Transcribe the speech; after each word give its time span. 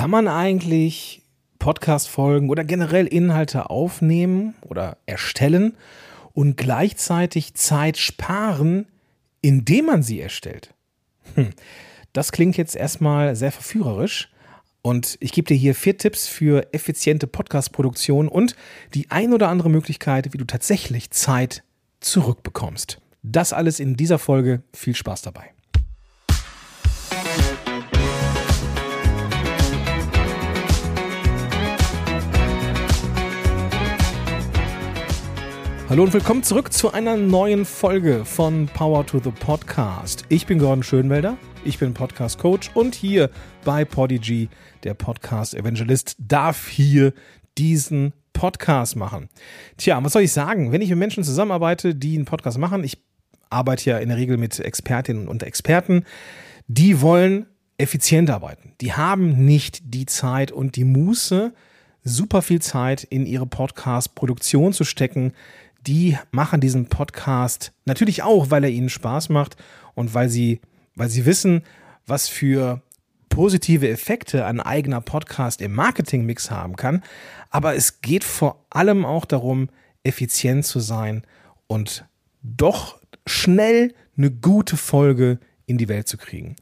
Kann 0.00 0.08
man 0.08 0.28
eigentlich 0.28 1.20
Podcast-Folgen 1.58 2.48
oder 2.48 2.64
generell 2.64 3.06
Inhalte 3.06 3.68
aufnehmen 3.68 4.54
oder 4.62 4.96
erstellen 5.04 5.76
und 6.32 6.56
gleichzeitig 6.56 7.52
Zeit 7.52 7.98
sparen, 7.98 8.86
indem 9.42 9.84
man 9.84 10.02
sie 10.02 10.18
erstellt? 10.18 10.72
Hm. 11.34 11.50
Das 12.14 12.32
klingt 12.32 12.56
jetzt 12.56 12.76
erstmal 12.76 13.36
sehr 13.36 13.52
verführerisch. 13.52 14.32
Und 14.80 15.18
ich 15.20 15.32
gebe 15.32 15.48
dir 15.48 15.56
hier 15.58 15.74
vier 15.74 15.98
Tipps 15.98 16.26
für 16.26 16.72
effiziente 16.72 17.26
Podcast-Produktion 17.26 18.28
und 18.28 18.56
die 18.94 19.10
ein 19.10 19.34
oder 19.34 19.50
andere 19.50 19.68
Möglichkeit, 19.68 20.32
wie 20.32 20.38
du 20.38 20.46
tatsächlich 20.46 21.10
Zeit 21.10 21.62
zurückbekommst. 22.00 23.02
Das 23.22 23.52
alles 23.52 23.78
in 23.78 23.98
dieser 23.98 24.18
Folge. 24.18 24.62
Viel 24.72 24.96
Spaß 24.96 25.20
dabei. 25.20 25.52
Hallo 35.90 36.04
und 36.04 36.12
willkommen 36.12 36.44
zurück 36.44 36.72
zu 36.72 36.92
einer 36.92 37.16
neuen 37.16 37.64
Folge 37.64 38.24
von 38.24 38.68
Power 38.68 39.04
to 39.04 39.18
the 39.18 39.32
Podcast. 39.32 40.24
Ich 40.28 40.46
bin 40.46 40.60
Gordon 40.60 40.84
Schönwelder, 40.84 41.36
ich 41.64 41.80
bin 41.80 41.94
Podcast 41.94 42.38
Coach 42.38 42.70
und 42.74 42.94
hier 42.94 43.28
bei 43.64 43.84
Podigy, 43.84 44.48
der 44.84 44.94
Podcast 44.94 45.52
Evangelist, 45.52 46.14
darf 46.20 46.68
hier 46.68 47.12
diesen 47.58 48.12
Podcast 48.32 48.94
machen. 48.94 49.28
Tja, 49.78 49.98
was 50.04 50.12
soll 50.12 50.22
ich 50.22 50.30
sagen? 50.30 50.70
Wenn 50.70 50.80
ich 50.80 50.90
mit 50.90 50.98
Menschen 51.00 51.24
zusammenarbeite, 51.24 51.96
die 51.96 52.14
einen 52.14 52.24
Podcast 52.24 52.58
machen, 52.58 52.84
ich 52.84 53.02
arbeite 53.48 53.90
ja 53.90 53.98
in 53.98 54.10
der 54.10 54.18
Regel 54.18 54.36
mit 54.36 54.60
Expertinnen 54.60 55.26
und 55.26 55.42
Experten, 55.42 56.04
die 56.68 57.00
wollen 57.00 57.46
effizient 57.78 58.30
arbeiten. 58.30 58.74
Die 58.80 58.92
haben 58.92 59.44
nicht 59.44 59.92
die 59.92 60.06
Zeit 60.06 60.52
und 60.52 60.76
die 60.76 60.84
Muße, 60.84 61.52
super 62.04 62.42
viel 62.42 62.62
Zeit 62.62 63.02
in 63.02 63.26
ihre 63.26 63.46
Podcast-Produktion 63.46 64.72
zu 64.72 64.84
stecken, 64.84 65.32
die 65.86 66.18
machen 66.30 66.60
diesen 66.60 66.86
Podcast 66.86 67.72
natürlich 67.84 68.22
auch, 68.22 68.50
weil 68.50 68.64
er 68.64 68.70
ihnen 68.70 68.88
Spaß 68.88 69.28
macht 69.28 69.56
und 69.94 70.14
weil 70.14 70.28
sie, 70.28 70.60
weil 70.94 71.08
sie 71.08 71.26
wissen, 71.26 71.62
was 72.06 72.28
für 72.28 72.82
positive 73.28 73.88
Effekte 73.88 74.44
ein 74.44 74.60
eigener 74.60 75.00
Podcast 75.00 75.62
im 75.62 75.72
Marketingmix 75.72 76.50
haben 76.50 76.76
kann. 76.76 77.02
Aber 77.50 77.74
es 77.74 78.00
geht 78.02 78.24
vor 78.24 78.66
allem 78.70 79.04
auch 79.06 79.24
darum, 79.24 79.70
effizient 80.02 80.64
zu 80.66 80.80
sein 80.80 81.22
und 81.66 82.04
doch 82.42 83.00
schnell 83.26 83.94
eine 84.16 84.30
gute 84.30 84.76
Folge 84.76 85.38
in 85.66 85.78
die 85.78 85.88
Welt 85.88 86.08
zu 86.08 86.16
kriegen. 86.16 86.56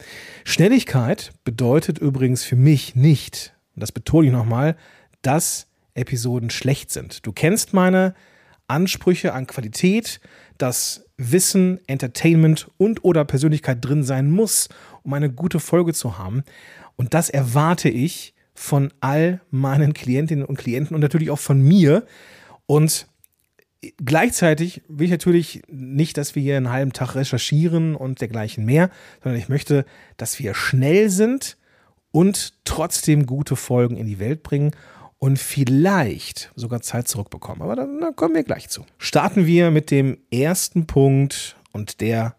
Schnelligkeit 0.44 1.32
bedeutet 1.44 1.98
übrigens 1.98 2.44
für 2.44 2.56
mich 2.56 2.94
nicht, 2.94 3.54
und 3.74 3.80
das 3.80 3.90
betone 3.90 4.26
ich 4.26 4.32
nochmal, 4.32 4.76
dass 5.22 5.66
Episoden 5.94 6.50
schlecht 6.50 6.90
sind. 6.90 7.26
Du 7.26 7.32
kennst 7.32 7.72
meine 7.72 8.14
Ansprüche 8.68 9.32
an 9.32 9.46
Qualität, 9.46 10.20
dass 10.58 11.04
Wissen, 11.16 11.80
Entertainment 11.86 12.70
und 12.76 13.04
oder 13.04 13.24
Persönlichkeit 13.24 13.84
drin 13.84 14.04
sein 14.04 14.30
muss, 14.30 14.68
um 15.02 15.12
eine 15.14 15.30
gute 15.30 15.58
Folge 15.58 15.92
zu 15.92 16.18
haben. 16.18 16.44
Und 16.96 17.14
das 17.14 17.28
erwarte 17.30 17.88
ich 17.88 18.34
von 18.54 18.92
all 19.00 19.40
meinen 19.50 19.94
Klientinnen 19.94 20.44
und 20.44 20.58
Klienten 20.58 20.94
und 20.94 21.00
natürlich 21.00 21.30
auch 21.30 21.38
von 21.38 21.60
mir. 21.60 22.06
Und 22.66 23.06
gleichzeitig 24.04 24.82
will 24.88 25.06
ich 25.06 25.10
natürlich 25.10 25.62
nicht, 25.68 26.16
dass 26.16 26.34
wir 26.34 26.42
hier 26.42 26.56
einen 26.56 26.70
halben 26.70 26.92
Tag 26.92 27.14
recherchieren 27.14 27.94
und 27.94 28.20
dergleichen 28.20 28.64
mehr, 28.64 28.90
sondern 29.22 29.40
ich 29.40 29.48
möchte, 29.48 29.84
dass 30.16 30.38
wir 30.38 30.54
schnell 30.54 31.08
sind 31.08 31.56
und 32.10 32.54
trotzdem 32.64 33.26
gute 33.26 33.56
Folgen 33.56 33.96
in 33.96 34.06
die 34.06 34.18
Welt 34.18 34.42
bringen 34.42 34.72
und 35.18 35.38
vielleicht 35.38 36.50
sogar 36.54 36.80
Zeit 36.80 37.08
zurückbekommen. 37.08 37.62
Aber 37.62 37.76
da, 37.76 37.86
da 38.00 38.12
kommen 38.12 38.34
wir 38.34 38.44
gleich 38.44 38.68
zu. 38.68 38.84
Starten 38.98 39.46
wir 39.46 39.70
mit 39.70 39.90
dem 39.90 40.18
ersten 40.30 40.86
Punkt 40.86 41.56
und 41.72 42.00
der 42.00 42.36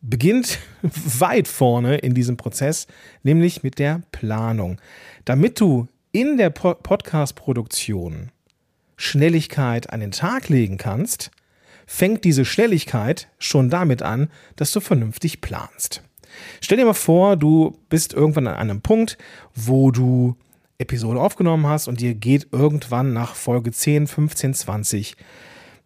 beginnt 0.00 0.58
weit 0.82 1.48
vorne 1.48 1.98
in 1.98 2.14
diesem 2.14 2.36
Prozess, 2.36 2.86
nämlich 3.22 3.62
mit 3.62 3.78
der 3.78 4.02
Planung. 4.12 4.80
Damit 5.24 5.60
du 5.60 5.88
in 6.12 6.36
der 6.38 6.50
Podcast-Produktion 6.50 8.30
Schnelligkeit 8.96 9.90
an 9.90 10.00
den 10.00 10.10
Tag 10.10 10.48
legen 10.48 10.76
kannst, 10.76 11.30
fängt 11.86 12.24
diese 12.24 12.44
Schnelligkeit 12.44 13.28
schon 13.38 13.70
damit 13.70 14.02
an, 14.02 14.30
dass 14.56 14.72
du 14.72 14.80
vernünftig 14.80 15.40
planst. 15.40 16.02
Stell 16.60 16.78
dir 16.78 16.84
mal 16.84 16.94
vor, 16.94 17.36
du 17.36 17.78
bist 17.88 18.12
irgendwann 18.12 18.46
an 18.46 18.56
einem 18.56 18.80
Punkt, 18.80 19.16
wo 19.54 19.90
du 19.90 20.36
Episode 20.78 21.20
aufgenommen 21.20 21.66
hast 21.66 21.88
und 21.88 22.00
dir 22.00 22.14
geht 22.14 22.48
irgendwann 22.52 23.12
nach 23.12 23.34
Folge 23.34 23.72
10, 23.72 24.06
15, 24.06 24.54
20, 24.54 25.16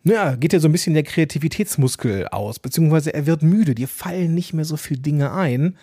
naja, 0.04 0.34
geht 0.34 0.52
dir 0.52 0.60
so 0.60 0.68
ein 0.68 0.72
bisschen 0.72 0.94
der 0.94 1.04
Kreativitätsmuskel 1.04 2.28
aus, 2.28 2.58
beziehungsweise 2.58 3.14
er 3.14 3.26
wird 3.26 3.42
müde, 3.42 3.74
dir 3.74 3.88
fallen 3.88 4.34
nicht 4.34 4.52
mehr 4.52 4.64
so 4.64 4.76
viele 4.76 5.00
Dinge 5.00 5.32
ein 5.32 5.76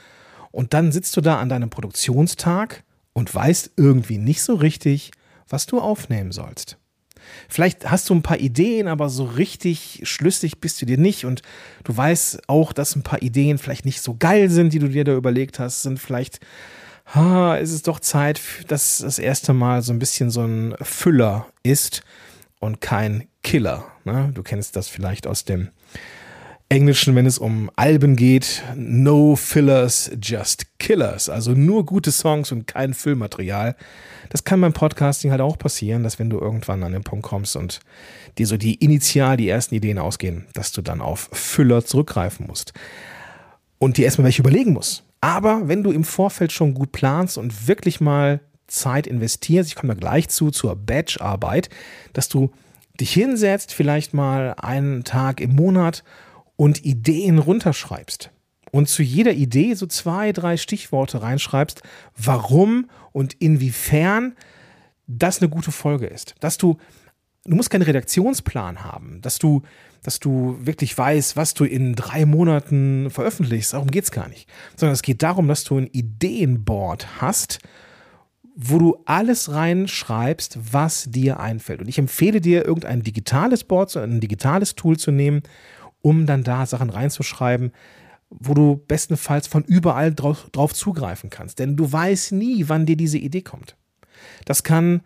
und 0.52 0.74
dann 0.74 0.92
sitzt 0.92 1.16
du 1.18 1.22
da 1.22 1.40
an 1.40 1.50
deinem 1.50 1.70
Produktionstag 1.70 2.84
und 3.14 3.34
weißt 3.34 3.72
irgendwie 3.78 4.18
nicht 4.18 4.42
so 4.42 4.56
richtig, 4.56 5.12
was 5.47 5.66
du 5.66 5.80
aufnehmen 5.80 6.31
sollst. 6.31 6.78
Vielleicht 7.47 7.90
hast 7.90 8.09
du 8.09 8.16
ein 8.16 8.22
paar 8.22 8.40
Ideen, 8.40 8.88
aber 8.88 9.09
so 9.09 9.24
richtig 9.24 10.02
schlüssig 10.03 10.59
bist 10.59 10.81
du 10.81 10.86
dir 10.86 10.97
nicht 10.97 11.26
und 11.26 11.41
du 11.84 11.96
weißt 11.96 12.47
auch, 12.47 12.74
dass 12.74 12.96
ein 12.96 13.03
paar 13.03 13.22
Ideen 13.22 13.58
vielleicht 13.58 13.86
nicht 13.86 14.02
so 14.02 14.16
geil 14.18 14.50
sind, 14.50 14.74
die 14.74 14.80
du 14.80 14.88
dir 14.88 15.03
da 15.03 15.16
überlegt 15.16 15.59
hast, 15.59 15.84
sind 15.84 16.00
vielleicht 16.00 16.40
ha, 17.16 17.56
ist 17.56 17.74
es 17.74 17.84
doch 17.84 18.00
Zeit, 18.00 18.42
dass 18.68 19.00
das 19.00 19.20
erste 19.20 19.53
Mal 19.53 19.81
so 19.81 19.94
ein 19.94 20.00
bisschen 20.00 20.30
so 20.30 20.42
ein 20.42 20.75
Füller 20.81 21.47
ist 21.64 22.02
und 22.59 22.81
kein 22.81 23.28
Killer. 23.44 23.86
Ne? 24.03 24.31
Du 24.34 24.44
kennst 24.44 24.75
das 24.75 24.88
vielleicht 24.88 25.28
aus 25.28 25.46
dem 25.46 25.70
Englischen, 26.72 27.16
wenn 27.16 27.25
es 27.25 27.40
um 27.40 27.72
Alben 27.75 28.16
geht. 28.16 28.64
No 28.75 29.36
fillers, 29.36 30.12
just 30.22 30.68
killers. 30.78 31.28
Also 31.28 31.53
nur 31.53 31.84
gute 31.84 32.12
Songs 32.12 32.52
und 32.52 32.68
kein 32.68 32.94
Füllmaterial. 32.94 33.76
Das 34.30 34.44
kann 34.44 34.62
beim 34.62 34.74
Podcasting 34.74 35.31
halt 35.31 35.41
auch 35.41 35.58
passieren, 35.58 36.03
dass 36.03 36.20
wenn 36.20 36.30
du 36.30 36.40
irgendwann 36.40 36.84
an 36.84 36.91
den 36.91 37.03
Punkt 37.03 37.26
kommst 37.26 37.56
und 37.56 37.80
dir 38.38 38.46
so 38.46 38.56
die 38.56 38.76
initial, 38.76 39.36
die 39.36 39.50
ersten 39.50 39.74
Ideen 39.74 39.97
ausgehen, 39.97 40.46
dass 40.53 40.72
du 40.72 40.84
dann 40.84 41.02
auf 41.02 41.30
Füller 41.34 41.84
zurückgreifen 41.84 42.46
musst. 42.46 42.74
Und 43.80 43.97
dir 43.97 44.06
erstmal 44.06 44.26
welche 44.26 44.44
überlegen 44.44 44.74
musst. 44.74 45.09
Aber 45.22 45.68
wenn 45.68 45.84
du 45.84 45.91
im 45.91 46.03
Vorfeld 46.03 46.52
schon 46.52 46.74
gut 46.74 46.91
planst 46.91 47.38
und 47.38 47.68
wirklich 47.68 48.00
mal 48.00 48.40
Zeit 48.68 49.07
investierst, 49.07 49.69
ich 49.69 49.75
komme 49.75 49.94
da 49.96 50.00
gleich 50.00 50.30
zu, 50.30 50.52
zur 50.52 50.75
Batch-Arbeit, 50.75 51.69
dass 52.13 52.30
du 52.30 52.52
dich 53.00 53.13
hinsetzt, 53.13 53.74
vielleicht 53.74 54.13
mal 54.13 54.53
einen 54.58 55.03
Tag 55.03 55.41
im 55.41 55.56
Monat 55.56 56.03
und 56.56 56.85
Ideen 56.85 57.40
runterschreibst. 57.40 58.31
Und 58.72 58.88
zu 58.88 59.02
jeder 59.02 59.34
Idee 59.34 59.74
so 59.74 59.88
zwei, 59.88 60.31
drei 60.31 60.58
Stichworte 60.58 61.22
reinschreibst, 61.22 61.81
warum 62.16 62.90
und 63.12 63.34
inwiefern 63.40 64.35
das 65.08 65.41
eine 65.41 65.50
gute 65.50 65.72
Folge 65.72 66.06
ist. 66.06 66.35
Dass 66.40 66.58
du, 66.58 66.78
du 67.46 67.56
musst 67.56 67.70
keinen 67.70 67.84
Redaktionsplan 67.84 68.84
haben, 68.84 69.22
dass 69.22 69.40
du 69.40 69.62
dass 70.04 70.20
du 70.20 70.58
wirklich 70.62 70.98
weißt, 70.98 71.36
was 71.36 71.54
du 71.54 71.66
in 71.66 71.96
drei 71.96 72.26
Monaten 72.26 73.10
veröffentlichst. 73.10 73.74
Darum 73.74 73.92
geht 73.92 74.06
es 74.06 74.12
gar 74.12 74.30
nicht. 74.30 74.50
Sondern 74.76 74.94
es 74.94 75.02
geht 75.02 75.24
darum, 75.24 75.48
dass 75.48 75.64
du 75.64 75.78
ein 75.78 75.88
Ideenboard 75.88 77.22
hast, 77.22 77.60
wo 78.56 78.78
du 78.78 79.02
alles 79.06 79.52
reinschreibst, 79.52 80.58
was 80.72 81.06
dir 81.10 81.40
einfällt. 81.40 81.82
Und 81.82 81.88
ich 81.88 81.98
empfehle 81.98 82.42
dir, 82.42 82.66
irgendein 82.66 83.04
digitales 83.04 83.64
Board, 83.64 83.96
ein 83.98 84.20
digitales 84.20 84.76
Tool 84.76 84.98
zu 84.98 85.12
nehmen, 85.12 85.44
um 86.02 86.26
dann 86.26 86.44
da 86.44 86.66
Sachen 86.66 86.90
reinzuschreiben, 86.90 87.72
wo 88.30 88.54
du 88.54 88.78
bestenfalls 88.88 89.48
von 89.48 89.64
überall 89.64 90.14
drauf, 90.14 90.50
drauf 90.52 90.74
zugreifen 90.74 91.30
kannst. 91.30 91.60
Denn 91.60 91.76
du 91.76 91.92
weißt 91.92 92.34
nie, 92.34 92.66
wann 92.68 92.86
dir 92.86 92.98
diese 92.98 93.18
Idee 93.18 93.42
kommt. 93.42 93.76
Das 94.46 94.64
kann 94.64 95.02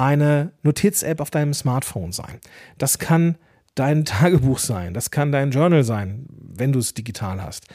eine 0.00 0.52
Notiz-App 0.62 1.20
auf 1.20 1.30
deinem 1.30 1.52
Smartphone 1.52 2.12
sein. 2.12 2.40
Das 2.78 2.98
kann 2.98 3.36
dein 3.74 4.04
Tagebuch 4.06 4.58
sein, 4.58 4.94
das 4.94 5.10
kann 5.10 5.30
dein 5.30 5.50
Journal 5.50 5.84
sein, 5.84 6.26
wenn 6.30 6.72
du 6.72 6.78
es 6.78 6.94
digital 6.94 7.42
hast. 7.42 7.66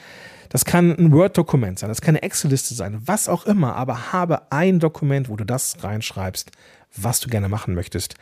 Das 0.49 0.65
kann 0.65 0.91
ein 0.97 1.11
Word-Dokument 1.11 1.79
sein, 1.79 1.89
das 1.89 2.01
kann 2.01 2.15
eine 2.15 2.23
Excel-Liste 2.23 2.73
sein, 2.73 3.01
was 3.05 3.29
auch 3.29 3.45
immer, 3.45 3.75
aber 3.75 4.11
habe 4.11 4.51
ein 4.51 4.79
Dokument, 4.79 5.29
wo 5.29 5.35
du 5.35 5.45
das 5.45 5.83
reinschreibst, 5.83 6.51
was 6.95 7.19
du 7.19 7.29
gerne 7.29 7.49
machen 7.49 7.73
möchtest. 7.75 8.15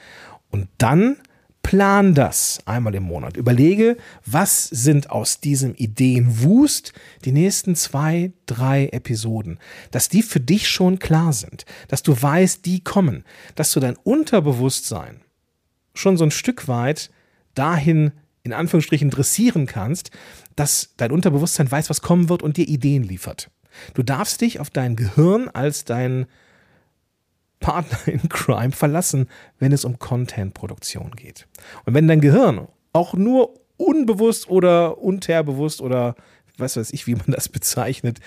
Und 0.51 0.67
dann 0.77 1.17
plan 1.63 2.13
das 2.13 2.60
einmal 2.65 2.94
im 2.94 3.04
Monat. 3.04 3.36
Überlege, 3.36 3.98
was 4.25 4.65
sind 4.65 5.10
aus 5.10 5.39
diesem 5.39 5.74
Ideenwust 5.74 6.94
die 7.25 7.31
nächsten 7.31 7.75
zwei, 7.75 8.33
drei 8.45 8.89
Episoden. 8.89 9.57
Dass 9.89 10.10
die 10.10 10.21
für 10.21 10.39
dich 10.39 10.69
schon 10.69 11.00
klar 11.00 11.33
sind. 11.33 11.65
Dass 11.88 12.04
du 12.04 12.21
weißt, 12.21 12.65
die 12.65 12.83
kommen. 12.83 13.24
Dass 13.56 13.71
du 13.71 13.80
dein 13.80 13.95
Unterbewusstsein 13.95 15.21
schon 15.95 16.18
so 16.18 16.25
ein 16.25 16.31
Stück 16.31 16.68
weit 16.68 17.10
dahin 17.56 18.12
in 18.44 18.54
Anführungsstrichen 18.54 19.10
dressieren 19.10 19.65
kannst, 19.65 20.12
dass 20.56 20.94
dein 20.98 21.12
Unterbewusstsein 21.12 21.71
weiß, 21.71 21.89
was 21.89 22.01
kommen 22.01 22.30
wird 22.30 22.44
und 22.44 22.57
dir 22.57 22.68
Ideen 22.68 23.04
liefert. 23.04 23.50
Du 23.94 24.04
darfst 24.04 24.42
dich 24.42 24.60
auf 24.60 24.69
dein 24.69 24.95
Gehirn 24.95 25.48
als 25.48 25.86
dein 25.86 26.27
Partner 27.63 27.98
in 28.13 28.27
Crime 28.30 28.74
verlassen, 28.74 29.27
wenn 29.57 29.71
es 29.71 29.86
um 29.86 29.98
Content-Produktion 29.98 31.12
geht. 31.15 31.48
Und 31.86 31.94
wenn 31.94 32.07
dein 32.07 32.21
Gehirn 32.21 32.68
auch 32.92 33.13
nur 33.13 33.56
unbewusst 33.77 34.50
oder 34.50 35.00
unterbewusst 35.00 35.81
oder 35.81 36.15
was 36.57 36.77
weiß 36.77 36.92
ich, 36.92 37.07
wie 37.07 37.15
man 37.15 37.27
das 37.27 37.50
bezeichnet, 37.50 38.19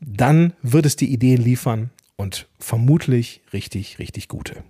dann 0.00 0.52
wird 0.62 0.84
es 0.84 0.96
die 0.96 1.12
Ideen 1.12 1.40
liefern 1.40 1.90
und 2.16 2.48
vermutlich 2.58 3.40
richtig, 3.52 3.98
richtig 4.00 4.28
gute. 4.28 4.64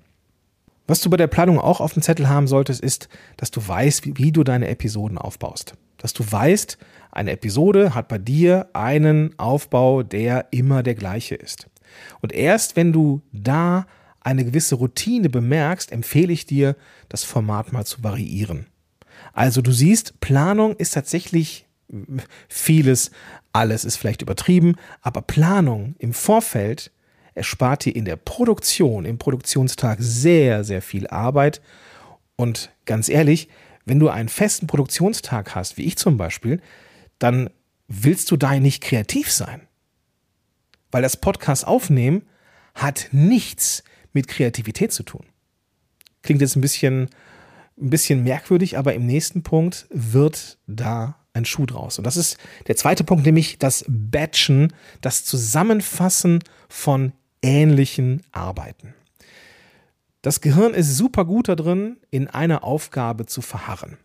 Was 0.86 1.00
du 1.00 1.10
bei 1.10 1.16
der 1.16 1.26
Planung 1.26 1.58
auch 1.58 1.80
auf 1.80 1.94
dem 1.94 2.02
Zettel 2.02 2.28
haben 2.28 2.46
solltest, 2.46 2.80
ist, 2.80 3.08
dass 3.38 3.50
du 3.50 3.66
weißt, 3.66 4.04
wie, 4.04 4.16
wie, 4.18 4.30
du 4.30 4.44
deine 4.44 4.68
Episoden 4.68 5.18
aufbaust. 5.18 5.74
Dass 5.96 6.12
du 6.12 6.30
weißt, 6.30 6.78
eine 7.10 7.32
Episode 7.32 7.94
hat 7.94 8.08
bei 8.08 8.18
dir 8.18 8.68
einen 8.74 9.36
Aufbau, 9.38 10.02
der 10.02 10.48
immer 10.52 10.82
der 10.82 10.94
gleiche 10.94 11.34
ist. 11.34 11.66
Und 12.20 12.32
erst 12.32 12.76
wenn 12.76 12.92
du 12.92 13.22
da 13.32 13.86
eine 14.20 14.44
gewisse 14.44 14.74
Routine 14.74 15.28
bemerkst, 15.28 15.92
empfehle 15.92 16.32
ich 16.32 16.46
dir, 16.46 16.76
das 17.08 17.22
Format 17.22 17.72
mal 17.72 17.84
zu 17.84 18.02
variieren. 18.02 18.66
Also 19.32 19.62
du 19.62 19.70
siehst, 19.70 20.20
Planung 20.20 20.74
ist 20.76 20.94
tatsächlich 20.94 21.66
vieles, 22.48 23.10
alles 23.52 23.84
ist 23.84 23.96
vielleicht 23.96 24.22
übertrieben, 24.22 24.74
aber 25.02 25.22
Planung 25.22 25.94
im 25.98 26.12
Vorfeld 26.12 26.90
erspart 27.34 27.84
dir 27.84 27.94
in 27.94 28.04
der 28.04 28.16
Produktion, 28.16 29.04
im 29.04 29.18
Produktionstag 29.18 29.98
sehr, 30.00 30.64
sehr 30.64 30.82
viel 30.82 31.06
Arbeit. 31.06 31.60
Und 32.34 32.70
ganz 32.86 33.08
ehrlich, 33.08 33.48
wenn 33.84 34.00
du 34.00 34.08
einen 34.08 34.28
festen 34.28 34.66
Produktionstag 34.66 35.54
hast, 35.54 35.76
wie 35.76 35.84
ich 35.84 35.96
zum 35.96 36.16
Beispiel, 36.16 36.60
dann 37.18 37.50
willst 37.88 38.30
du 38.30 38.36
da 38.36 38.58
nicht 38.58 38.82
kreativ 38.82 39.30
sein. 39.30 39.65
Weil 40.96 41.02
das 41.02 41.18
Podcast 41.18 41.66
aufnehmen 41.66 42.22
hat 42.74 43.08
nichts 43.12 43.84
mit 44.14 44.28
Kreativität 44.28 44.92
zu 44.92 45.02
tun. 45.02 45.26
Klingt 46.22 46.40
jetzt 46.40 46.56
ein 46.56 46.62
bisschen, 46.62 47.10
ein 47.78 47.90
bisschen 47.90 48.24
merkwürdig, 48.24 48.78
aber 48.78 48.94
im 48.94 49.04
nächsten 49.04 49.42
Punkt 49.42 49.86
wird 49.90 50.56
da 50.66 51.16
ein 51.34 51.44
Schuh 51.44 51.66
draus. 51.66 51.98
Und 51.98 52.04
das 52.04 52.16
ist 52.16 52.38
der 52.66 52.76
zweite 52.76 53.04
Punkt, 53.04 53.26
nämlich 53.26 53.58
das 53.58 53.84
Batchen, 53.86 54.72
das 55.02 55.26
Zusammenfassen 55.26 56.42
von 56.66 57.12
ähnlichen 57.42 58.22
Arbeiten. 58.32 58.94
Das 60.22 60.40
Gehirn 60.40 60.72
ist 60.72 60.96
super 60.96 61.26
gut 61.26 61.50
darin, 61.50 61.98
in 62.10 62.26
einer 62.26 62.64
Aufgabe 62.64 63.26
zu 63.26 63.42
verharren. 63.42 63.98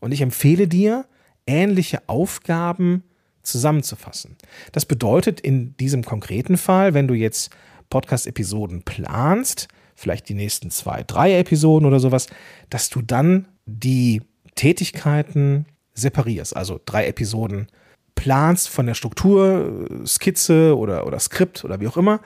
Und 0.00 0.10
ich 0.10 0.22
empfehle 0.22 0.66
dir, 0.66 1.06
ähnliche 1.46 2.08
Aufgaben 2.08 3.04
zusammenzufassen. 3.42 4.36
Das 4.72 4.86
bedeutet 4.86 5.40
in 5.40 5.76
diesem 5.76 6.04
konkreten 6.04 6.56
Fall, 6.56 6.94
wenn 6.94 7.08
du 7.08 7.14
jetzt 7.14 7.50
Podcast-Episoden 7.90 8.82
planst, 8.82 9.68
vielleicht 9.94 10.28
die 10.28 10.34
nächsten 10.34 10.70
zwei, 10.70 11.02
drei 11.06 11.38
Episoden 11.38 11.86
oder 11.86 12.00
sowas, 12.00 12.26
dass 12.70 12.88
du 12.88 13.02
dann 13.02 13.48
die 13.66 14.22
Tätigkeiten 14.54 15.66
separierst. 15.94 16.56
Also 16.56 16.80
drei 16.84 17.06
Episoden 17.06 17.68
planst 18.14 18.68
von 18.68 18.86
der 18.86 18.94
Struktur, 18.94 19.86
Skizze 20.06 20.76
oder, 20.76 21.06
oder 21.06 21.18
Skript 21.18 21.64
oder 21.64 21.80
wie 21.80 21.88
auch 21.88 21.96
immer. 21.96 22.20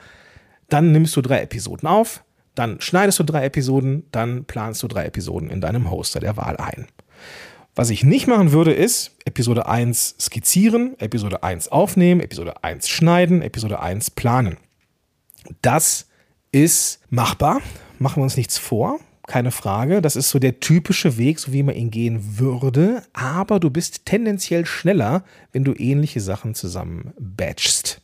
Dann 0.69 0.91
nimmst 0.91 1.15
du 1.15 1.21
drei 1.21 1.41
Episoden 1.41 1.87
auf, 1.87 2.23
dann 2.55 2.81
schneidest 2.81 3.19
du 3.19 3.23
drei 3.23 3.45
Episoden, 3.45 4.05
dann 4.11 4.45
planst 4.45 4.83
du 4.83 4.87
drei 4.87 5.05
Episoden 5.05 5.49
in 5.49 5.61
deinem 5.61 5.89
Hoster 5.91 6.19
der 6.19 6.37
Wahl 6.37 6.57
ein. 6.57 6.87
Was 7.77 7.91
ich 7.91 8.03
nicht 8.03 8.25
machen 8.25 8.53
würde, 8.53 8.73
ist 8.73 9.11
Episode 9.25 9.67
1 9.67 10.15
skizzieren, 10.19 10.99
Episode 10.99 11.43
1 11.43 11.67
aufnehmen, 11.67 12.21
Episode 12.21 12.63
1 12.63 12.89
schneiden, 12.89 13.43
Episode 13.43 13.79
1 13.79 14.09
planen. 14.09 14.57
Das 15.61 16.07
ist 16.51 17.01
machbar, 17.11 17.61
machen 17.99 18.19
wir 18.19 18.23
uns 18.23 18.35
nichts 18.35 18.57
vor 18.57 18.99
keine 19.27 19.51
Frage. 19.51 20.01
Das 20.01 20.15
ist 20.15 20.29
so 20.29 20.39
der 20.39 20.61
typische 20.61 21.17
Weg, 21.17 21.37
so 21.37 21.51
wie 21.51 21.61
man 21.61 21.75
ihn 21.75 21.91
gehen 21.91 22.39
würde. 22.39 23.03
Aber 23.11 23.59
du 23.59 23.69
bist 23.69 24.05
tendenziell 24.05 24.65
schneller, 24.65 25.23
wenn 25.51 25.65
du 25.65 25.73
ähnliche 25.73 26.21
Sachen 26.21 26.55
zusammen 26.55 27.13
batchst, 27.19 27.99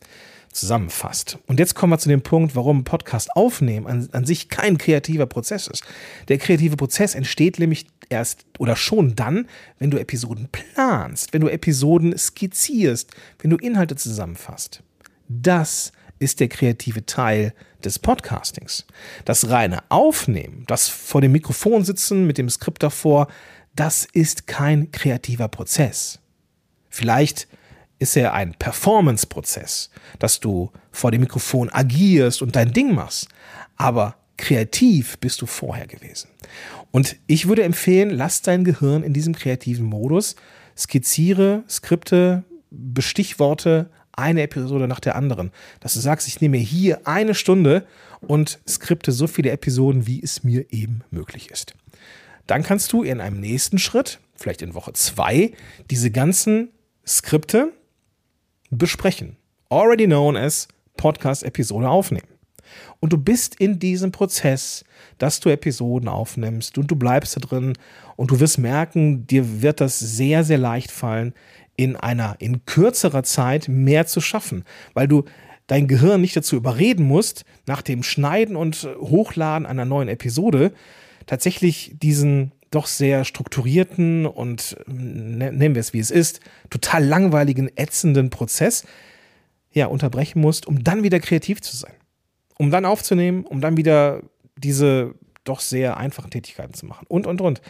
zusammenfasst. 0.51 1.39
Und 1.47 1.59
jetzt 1.59 1.75
kommen 1.75 1.93
wir 1.93 1.97
zu 1.97 2.09
dem 2.09 2.23
Punkt, 2.23 2.57
warum 2.57 2.83
Podcast 2.83 3.35
aufnehmen 3.37 3.87
an, 3.87 4.09
an 4.11 4.25
sich 4.25 4.49
kein 4.49 4.77
kreativer 4.77 5.25
Prozess 5.25 5.67
ist. 5.67 5.85
Der 6.27 6.37
kreative 6.39 6.75
Prozess 6.75 7.15
entsteht 7.15 7.57
nämlich 7.57 7.87
erst 8.09 8.45
oder 8.59 8.75
schon 8.75 9.15
dann, 9.15 9.47
wenn 9.79 9.91
du 9.91 9.97
Episoden 9.97 10.49
planst, 10.51 11.33
wenn 11.33 11.41
du 11.41 11.49
Episoden 11.49 12.17
skizzierst, 12.17 13.11
wenn 13.39 13.51
du 13.51 13.57
Inhalte 13.57 13.95
zusammenfasst. 13.95 14.83
Das 15.27 15.91
ist 16.19 16.39
der 16.39 16.47
kreative 16.47 17.05
Teil 17.05 17.53
des 17.83 17.99
Podcastings. 17.99 18.85
Das 19.25 19.49
reine 19.49 19.79
Aufnehmen, 19.89 20.63
das 20.67 20.87
vor 20.87 21.21
dem 21.21 21.33
Mikrofon 21.33 21.83
sitzen 21.83 22.25
mit 22.25 22.37
dem 22.37 22.49
Skript 22.49 22.83
davor, 22.83 23.27
das 23.75 24.07
ist 24.13 24.47
kein 24.47 24.91
kreativer 24.91 25.47
Prozess. 25.47 26.19
Vielleicht 26.89 27.47
ist 27.99 28.15
er 28.15 28.33
ein 28.33 28.53
Performance-Prozess, 28.53 29.89
dass 30.19 30.39
du 30.39 30.71
vor 30.91 31.11
dem 31.11 31.21
Mikrofon 31.21 31.69
agierst 31.69 32.41
und 32.41 32.55
dein 32.55 32.73
Ding 32.73 32.93
machst. 32.93 33.29
Aber 33.77 34.15
kreativ 34.37 35.17
bist 35.19 35.41
du 35.41 35.45
vorher 35.45 35.87
gewesen. 35.87 36.29
Und 36.93 37.15
ich 37.25 37.47
würde 37.47 37.63
empfehlen, 37.63 38.11
lass 38.11 38.43
dein 38.43 38.63
Gehirn 38.63 39.01
in 39.01 39.13
diesem 39.13 39.33
kreativen 39.33 39.83
Modus, 39.83 40.35
skizziere 40.77 41.63
Skripte, 41.67 42.43
Bestichworte 42.69 43.89
eine 44.11 44.43
Episode 44.43 44.87
nach 44.87 44.99
der 44.99 45.15
anderen. 45.15 45.51
Dass 45.79 45.95
du 45.95 45.99
sagst, 45.99 46.27
ich 46.27 46.39
nehme 46.39 46.57
hier 46.57 47.07
eine 47.07 47.33
Stunde 47.33 47.87
und 48.21 48.59
skripte 48.69 49.11
so 49.11 49.25
viele 49.25 49.49
Episoden, 49.49 50.05
wie 50.05 50.21
es 50.21 50.43
mir 50.43 50.71
eben 50.71 51.01
möglich 51.09 51.49
ist. 51.49 51.73
Dann 52.45 52.61
kannst 52.61 52.93
du 52.93 53.01
in 53.01 53.21
einem 53.21 53.39
nächsten 53.39 53.79
Schritt, 53.79 54.19
vielleicht 54.35 54.61
in 54.61 54.75
Woche 54.75 54.93
zwei, 54.93 55.53
diese 55.89 56.11
ganzen 56.11 56.69
Skripte 57.07 57.73
besprechen. 58.69 59.37
Already 59.69 60.05
known 60.05 60.37
as 60.37 60.67
Podcast-Episode 60.97 61.89
aufnehmen. 61.89 62.32
Und 62.99 63.13
du 63.13 63.17
bist 63.17 63.55
in 63.55 63.79
diesem 63.79 64.11
Prozess, 64.11 64.83
dass 65.17 65.39
du 65.39 65.49
Episoden 65.49 66.09
aufnimmst 66.09 66.77
und 66.77 66.89
du 66.89 66.95
bleibst 66.95 67.35
da 67.35 67.39
drin 67.39 67.73
und 68.15 68.31
du 68.31 68.39
wirst 68.39 68.57
merken, 68.57 69.27
dir 69.27 69.61
wird 69.61 69.81
das 69.81 69.99
sehr, 69.99 70.43
sehr 70.43 70.57
leicht 70.57 70.91
fallen, 70.91 71.33
in 71.75 71.95
einer, 71.95 72.35
in 72.39 72.65
kürzerer 72.65 73.23
Zeit 73.23 73.67
mehr 73.67 74.05
zu 74.05 74.21
schaffen, 74.21 74.63
weil 74.93 75.07
du 75.07 75.23
dein 75.67 75.87
Gehirn 75.87 76.21
nicht 76.21 76.35
dazu 76.35 76.55
überreden 76.55 77.05
musst, 77.05 77.45
nach 77.65 77.81
dem 77.81 78.03
Schneiden 78.03 78.55
und 78.55 78.87
Hochladen 78.99 79.65
einer 79.65 79.85
neuen 79.85 80.09
Episode 80.09 80.73
tatsächlich 81.25 81.95
diesen 82.01 82.51
doch 82.73 82.87
sehr 82.87 83.23
strukturierten 83.23 84.25
und 84.25 84.77
ne, 84.87 85.51
nennen 85.51 85.75
wir 85.75 85.79
es 85.79 85.93
wie 85.93 85.99
es 85.99 86.11
ist, 86.11 86.39
total 86.69 87.05
langweiligen, 87.05 87.69
ätzenden 87.75 88.29
Prozess 88.29 88.83
ja 89.71 89.87
unterbrechen 89.87 90.41
musst, 90.41 90.67
um 90.67 90.83
dann 90.83 91.03
wieder 91.03 91.19
kreativ 91.19 91.61
zu 91.61 91.75
sein. 91.75 91.93
Um 92.63 92.71
dann 92.71 92.85
aufzunehmen, 92.85 93.43
um 93.43 93.59
dann 93.59 93.75
wieder 93.75 94.21
diese 94.55 95.15
doch 95.43 95.59
sehr 95.59 95.97
einfachen 95.97 96.31
Tätigkeiten 96.31 96.73
zu 96.73 96.85
machen 96.85 97.05
und 97.09 97.27
und 97.27 97.41
und. 97.41 97.61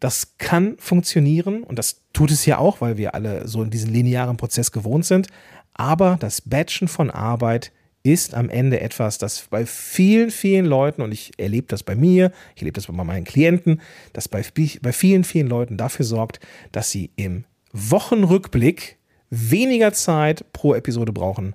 Das 0.00 0.36
kann 0.38 0.76
funktionieren 0.78 1.62
und 1.62 1.78
das 1.78 2.02
tut 2.12 2.32
es 2.32 2.44
ja 2.44 2.58
auch, 2.58 2.80
weil 2.80 2.96
wir 2.96 3.14
alle 3.14 3.46
so 3.46 3.62
in 3.62 3.70
diesen 3.70 3.92
linearen 3.92 4.36
Prozess 4.36 4.72
gewohnt 4.72 5.06
sind. 5.06 5.28
Aber 5.72 6.16
das 6.18 6.40
Batchen 6.40 6.88
von 6.88 7.12
Arbeit 7.12 7.70
ist 8.02 8.34
am 8.34 8.50
Ende 8.50 8.80
etwas, 8.80 9.18
das 9.18 9.46
bei 9.50 9.66
vielen, 9.66 10.32
vielen 10.32 10.66
Leuten, 10.66 11.00
und 11.00 11.12
ich 11.12 11.30
erlebe 11.38 11.68
das 11.68 11.84
bei 11.84 11.94
mir, 11.94 12.32
ich 12.56 12.62
erlebe 12.62 12.74
das 12.74 12.88
bei 12.88 13.04
meinen 13.04 13.24
Klienten, 13.24 13.80
das 14.12 14.28
bei, 14.28 14.44
bei 14.82 14.92
vielen, 14.92 15.22
vielen 15.22 15.46
Leuten 15.46 15.76
dafür 15.76 16.04
sorgt, 16.04 16.40
dass 16.72 16.90
sie 16.90 17.12
im 17.14 17.44
Wochenrückblick 17.72 18.98
weniger 19.30 19.92
Zeit 19.92 20.52
pro 20.52 20.74
Episode 20.74 21.12
brauchen, 21.12 21.54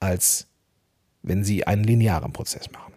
als 0.00 0.48
wenn 1.26 1.44
sie 1.44 1.66
einen 1.66 1.84
linearen 1.84 2.32
Prozess 2.32 2.70
machen. 2.72 2.94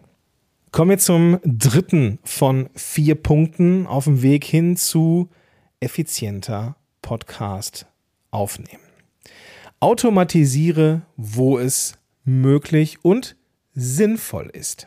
Kommen 0.72 0.90
wir 0.90 0.98
zum 0.98 1.40
dritten 1.44 2.20
von 2.24 2.70
vier 2.74 3.16
Punkten 3.16 3.86
auf 3.86 4.04
dem 4.04 4.22
Weg 4.22 4.44
hin 4.44 4.76
zu 4.76 5.28
effizienter 5.80 6.76
Podcast 7.02 7.86
aufnehmen. 8.30 8.82
Automatisiere, 9.80 11.02
wo 11.16 11.58
es 11.58 11.94
möglich 12.24 12.98
und 13.02 13.36
sinnvoll 13.74 14.48
ist. 14.52 14.86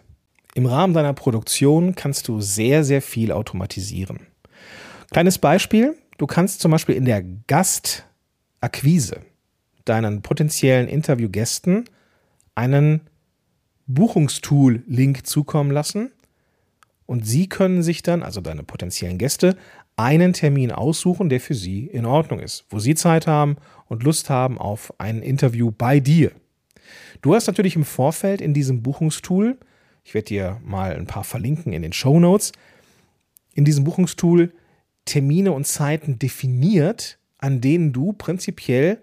Im 0.56 0.66
Rahmen 0.66 0.94
deiner 0.94 1.14
Produktion 1.14 1.96
kannst 1.96 2.28
du 2.28 2.40
sehr, 2.40 2.84
sehr 2.84 3.02
viel 3.02 3.32
automatisieren. 3.32 4.28
Kleines 5.12 5.38
Beispiel, 5.38 5.98
du 6.18 6.28
kannst 6.28 6.62
zum 6.62 6.72
Beispiel 6.72 6.96
in 6.96 7.06
der 7.06 7.24
Gastakquise 7.48 9.22
deinen 9.84 10.22
potenziellen 10.22 10.88
Interviewgästen 10.88 11.86
einen 12.56 13.02
Buchungstool-Link 13.88 15.26
zukommen 15.26 15.72
lassen 15.72 16.12
und 17.06 17.26
Sie 17.26 17.48
können 17.48 17.84
sich 17.84 18.02
dann, 18.02 18.24
also 18.24 18.42
deine 18.42 18.64
potenziellen 18.64 19.18
Gäste, 19.18 19.58
einen 19.96 20.34
Termin 20.34 20.72
aussuchen, 20.72 21.30
der 21.30 21.40
für 21.40 21.54
Sie 21.54 21.86
in 21.86 22.06
Ordnung 22.06 22.40
ist, 22.40 22.66
wo 22.70 22.80
Sie 22.80 22.96
Zeit 22.96 23.28
haben 23.28 23.58
und 23.88 24.04
Lust 24.04 24.30
haben 24.30 24.58
auf 24.58 24.94
ein 25.00 25.22
Interview 25.22 25.72
bei 25.72 26.00
dir. 26.00 26.32
Du 27.22 27.36
hast 27.36 27.48
natürlich 27.48 27.76
im 27.76 27.86
Vorfeld 27.86 28.42
in 28.42 28.54
diesem 28.54 28.82
Buchungstool 28.82 29.58
Ich 30.04 30.14
werde 30.14 30.26
dir 30.26 30.62
mal 30.64 30.96
ein 30.96 31.08
paar 31.08 31.24
verlinken 31.24 31.72
in 31.72 31.82
den 31.82 31.94
Show 31.94 32.20
Notes. 32.20 32.52
In 33.54 33.64
diesem 33.64 33.84
Buchungstool 33.84 34.52
Termine 35.06 35.52
und 35.52 35.68
Zeiten 35.68 36.20
definiert, 36.20 37.18
an 37.38 37.62
denen 37.62 37.94
du 37.94 38.14
prinzipiell 38.14 39.00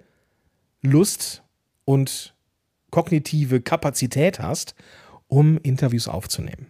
Lust 0.83 1.43
und 1.85 2.35
kognitive 2.91 3.61
Kapazität 3.61 4.41
hast, 4.41 4.75
um 5.29 5.59
Interviews 5.63 6.09
aufzunehmen. 6.09 6.67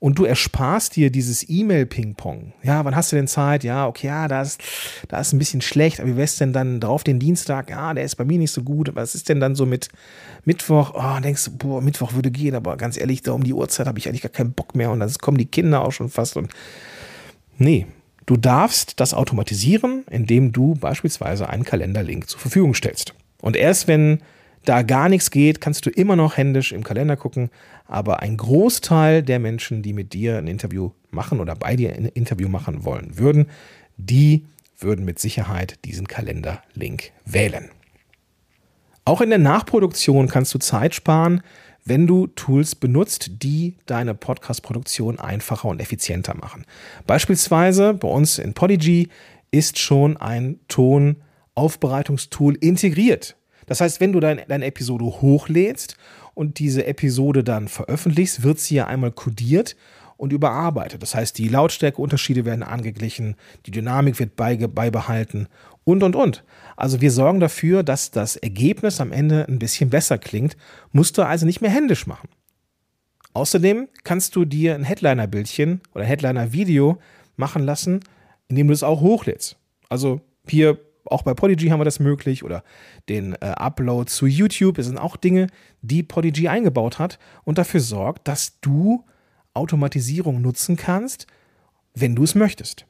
Und 0.00 0.18
du 0.18 0.24
ersparst 0.24 0.96
dir 0.96 1.10
dieses 1.10 1.46
E-Mail-Ping-Pong. 1.46 2.54
Ja, 2.62 2.82
wann 2.86 2.96
hast 2.96 3.12
du 3.12 3.16
denn 3.16 3.28
Zeit? 3.28 3.64
Ja, 3.64 3.86
okay, 3.86 4.06
ja, 4.06 4.28
da 4.28 4.40
ist, 4.40 4.62
da 5.08 5.20
ist 5.20 5.34
ein 5.34 5.38
bisschen 5.38 5.60
schlecht, 5.60 6.00
aber 6.00 6.08
wie 6.08 6.16
wär's 6.16 6.36
denn 6.36 6.54
dann 6.54 6.80
drauf 6.80 7.04
den 7.04 7.18
Dienstag? 7.18 7.68
Ja, 7.68 7.92
der 7.92 8.04
ist 8.04 8.16
bei 8.16 8.24
mir 8.24 8.38
nicht 8.38 8.50
so 8.50 8.62
gut. 8.62 8.90
Was 8.94 9.14
ist 9.14 9.28
denn 9.28 9.40
dann 9.40 9.54
so 9.54 9.66
mit 9.66 9.90
Mittwoch? 10.46 10.94
Oh, 10.94 11.20
denkst 11.20 11.44
du, 11.44 11.50
boah, 11.50 11.82
Mittwoch 11.82 12.14
würde 12.14 12.30
gehen, 12.30 12.54
aber 12.54 12.78
ganz 12.78 12.96
ehrlich, 12.96 13.20
da 13.20 13.32
um 13.32 13.44
die 13.44 13.52
Uhrzeit 13.52 13.86
habe 13.86 13.98
ich 13.98 14.08
eigentlich 14.08 14.22
gar 14.22 14.32
keinen 14.32 14.54
Bock 14.54 14.74
mehr 14.74 14.90
und 14.90 15.00
dann 15.00 15.12
kommen 15.20 15.36
die 15.36 15.44
Kinder 15.44 15.84
auch 15.84 15.92
schon 15.92 16.08
fast 16.08 16.38
und 16.38 16.50
nee, 17.58 17.86
du 18.24 18.38
darfst 18.38 19.00
das 19.00 19.12
automatisieren, 19.12 20.04
indem 20.10 20.52
du 20.52 20.76
beispielsweise 20.76 21.50
einen 21.50 21.64
Kalenderlink 21.64 22.26
zur 22.26 22.40
Verfügung 22.40 22.72
stellst. 22.72 23.12
Und 23.42 23.54
erst 23.54 23.86
wenn 23.86 24.22
da 24.64 24.82
gar 24.82 25.08
nichts 25.08 25.30
geht, 25.30 25.60
kannst 25.60 25.86
du 25.86 25.90
immer 25.90 26.16
noch 26.16 26.36
händisch 26.36 26.72
im 26.72 26.84
Kalender 26.84 27.16
gucken. 27.16 27.50
Aber 27.86 28.20
ein 28.20 28.36
Großteil 28.36 29.22
der 29.22 29.38
Menschen, 29.38 29.82
die 29.82 29.92
mit 29.92 30.12
dir 30.12 30.38
ein 30.38 30.46
Interview 30.46 30.90
machen 31.10 31.40
oder 31.40 31.54
bei 31.54 31.76
dir 31.76 31.94
ein 31.94 32.06
Interview 32.06 32.48
machen 32.48 32.84
wollen 32.84 33.18
würden, 33.18 33.46
die 33.96 34.44
würden 34.78 35.04
mit 35.04 35.18
Sicherheit 35.18 35.78
diesen 35.84 36.06
Kalenderlink 36.08 37.12
wählen. 37.24 37.70
Auch 39.04 39.20
in 39.20 39.30
der 39.30 39.38
Nachproduktion 39.38 40.28
kannst 40.28 40.54
du 40.54 40.58
Zeit 40.58 40.94
sparen, 40.94 41.42
wenn 41.84 42.06
du 42.06 42.26
Tools 42.28 42.74
benutzt, 42.74 43.42
die 43.42 43.76
deine 43.86 44.14
Podcast-Produktion 44.14 45.18
einfacher 45.18 45.68
und 45.68 45.80
effizienter 45.80 46.34
machen. 46.34 46.64
Beispielsweise 47.06 47.94
bei 47.94 48.08
uns 48.08 48.38
in 48.38 48.54
Podigy 48.54 49.08
ist 49.50 49.78
schon 49.78 50.16
ein 50.16 50.60
Tonaufbereitungstool 50.68 52.56
integriert. 52.56 53.36
Das 53.70 53.80
heißt, 53.80 54.00
wenn 54.00 54.12
du 54.12 54.18
dein, 54.18 54.40
deine 54.48 54.64
Episode 54.64 55.04
hochlädst 55.04 55.96
und 56.34 56.58
diese 56.58 56.86
Episode 56.86 57.44
dann 57.44 57.68
veröffentlichst, 57.68 58.42
wird 58.42 58.58
sie 58.58 58.74
ja 58.74 58.88
einmal 58.88 59.12
kodiert 59.12 59.76
und 60.16 60.32
überarbeitet. 60.32 61.00
Das 61.00 61.14
heißt, 61.14 61.38
die 61.38 61.46
Lautstärkeunterschiede 61.46 62.44
werden 62.44 62.64
angeglichen, 62.64 63.36
die 63.66 63.70
Dynamik 63.70 64.18
wird 64.18 64.34
beibehalten 64.34 65.46
und, 65.84 66.02
und, 66.02 66.16
und. 66.16 66.42
Also 66.76 67.00
wir 67.00 67.12
sorgen 67.12 67.38
dafür, 67.38 67.84
dass 67.84 68.10
das 68.10 68.34
Ergebnis 68.34 69.00
am 69.00 69.12
Ende 69.12 69.46
ein 69.46 69.60
bisschen 69.60 69.88
besser 69.88 70.18
klingt, 70.18 70.56
musst 70.90 71.16
du 71.16 71.22
also 71.22 71.46
nicht 71.46 71.60
mehr 71.60 71.70
händisch 71.70 72.08
machen. 72.08 72.28
Außerdem 73.34 73.86
kannst 74.02 74.34
du 74.34 74.46
dir 74.46 74.74
ein 74.74 74.82
Headliner-Bildchen 74.82 75.80
oder 75.94 76.04
Headliner-Video 76.04 76.98
machen 77.36 77.62
lassen, 77.62 78.00
indem 78.48 78.66
du 78.66 78.72
es 78.72 78.82
auch 78.82 79.00
hochlädst. 79.00 79.56
Also 79.88 80.22
hier 80.48 80.80
auch 81.04 81.22
bei 81.22 81.34
Podigy 81.34 81.68
haben 81.68 81.80
wir 81.80 81.84
das 81.84 82.00
möglich 82.00 82.44
oder 82.44 82.62
den 83.08 83.34
äh, 83.34 83.46
Upload 83.46 84.10
zu 84.10 84.26
YouTube. 84.26 84.76
Das 84.76 84.86
sind 84.86 84.98
auch 84.98 85.16
Dinge, 85.16 85.48
die 85.82 86.02
Podigy 86.02 86.48
eingebaut 86.48 86.98
hat 86.98 87.18
und 87.44 87.58
dafür 87.58 87.80
sorgt, 87.80 88.28
dass 88.28 88.60
du 88.60 89.04
Automatisierung 89.54 90.40
nutzen 90.40 90.76
kannst, 90.76 91.26
wenn 91.94 92.14
du 92.14 92.24
es 92.24 92.34
möchtest. 92.34 92.86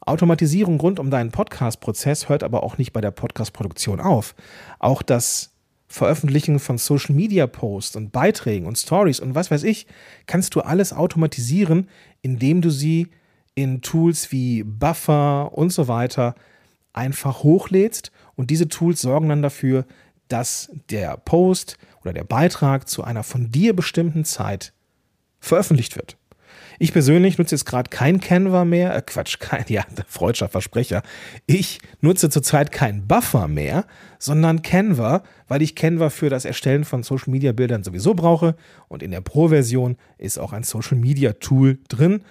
Automatisierung 0.00 0.78
rund 0.78 1.00
um 1.00 1.10
deinen 1.10 1.30
Podcast-Prozess 1.30 2.28
hört 2.28 2.42
aber 2.42 2.62
auch 2.62 2.78
nicht 2.78 2.92
bei 2.92 3.00
der 3.00 3.10
Podcast-Produktion 3.10 4.00
auf. 4.00 4.34
Auch 4.78 5.02
das 5.02 5.54
Veröffentlichen 5.88 6.58
von 6.58 6.76
Social 6.76 7.14
Media 7.14 7.46
Posts 7.46 7.96
und 7.96 8.12
Beiträgen 8.12 8.66
und 8.66 8.76
Stories 8.76 9.20
und 9.20 9.34
was 9.34 9.50
weiß 9.50 9.62
ich, 9.62 9.86
kannst 10.26 10.54
du 10.54 10.60
alles 10.60 10.92
automatisieren, 10.92 11.88
indem 12.20 12.60
du 12.60 12.70
sie 12.70 13.08
in 13.54 13.80
Tools 13.80 14.32
wie 14.32 14.64
Buffer 14.64 15.56
und 15.56 15.70
so 15.70 15.88
weiter 15.88 16.34
einfach 16.94 17.42
hochlädst 17.42 18.10
und 18.34 18.50
diese 18.50 18.68
Tools 18.68 19.02
sorgen 19.02 19.28
dann 19.28 19.42
dafür, 19.42 19.84
dass 20.28 20.70
der 20.90 21.16
Post 21.18 21.76
oder 22.02 22.12
der 22.12 22.24
Beitrag 22.24 22.88
zu 22.88 23.04
einer 23.04 23.22
von 23.22 23.50
dir 23.50 23.76
bestimmten 23.76 24.24
Zeit 24.24 24.72
veröffentlicht 25.40 25.96
wird. 25.96 26.16
Ich 26.78 26.92
persönlich 26.92 27.38
nutze 27.38 27.54
jetzt 27.54 27.66
gerade 27.66 27.88
kein 27.90 28.20
Canva 28.20 28.64
mehr, 28.64 28.94
äh 28.96 29.02
Quatsch, 29.02 29.38
kein, 29.38 29.64
ja, 29.68 29.84
freudscher 30.06 30.48
Versprecher. 30.48 31.02
Ich 31.46 31.78
nutze 32.00 32.30
zurzeit 32.30 32.72
keinen 32.72 33.06
Buffer 33.06 33.48
mehr, 33.48 33.84
sondern 34.18 34.62
Canva, 34.62 35.22
weil 35.46 35.62
ich 35.62 35.76
Canva 35.76 36.10
für 36.10 36.30
das 36.30 36.44
Erstellen 36.44 36.84
von 36.84 37.02
Social 37.02 37.30
Media 37.30 37.52
Bildern 37.52 37.84
sowieso 37.84 38.14
brauche 38.14 38.56
und 38.88 39.02
in 39.02 39.10
der 39.10 39.20
Pro-Version 39.20 39.96
ist 40.18 40.38
auch 40.38 40.52
ein 40.52 40.62
Social 40.62 40.98
Media 40.98 41.32
Tool 41.34 41.78
drin. 41.88 42.22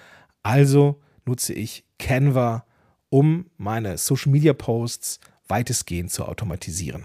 Also 0.42 1.02
nutze 1.26 1.54
ich 1.54 1.86
Canva 2.00 2.66
um 3.14 3.46
meine 3.58 4.00
Social 4.00 4.32
Media 4.32 4.54
Posts 4.54 5.20
weitestgehend 5.48 6.10
zu 6.10 6.26
automatisieren. 6.26 7.04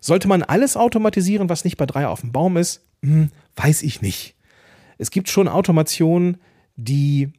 Sollte 0.00 0.26
man 0.26 0.42
alles 0.42 0.76
automatisieren, 0.76 1.48
was 1.48 1.62
nicht 1.62 1.76
bei 1.76 1.86
drei 1.86 2.08
auf 2.08 2.22
dem 2.22 2.32
Baum 2.32 2.56
ist? 2.56 2.84
Hm, 3.04 3.30
weiß 3.54 3.84
ich 3.84 4.02
nicht. 4.02 4.34
Es 4.98 5.12
gibt 5.12 5.28
schon 5.28 5.46
Automationen, 5.46 6.38
die 6.74 7.32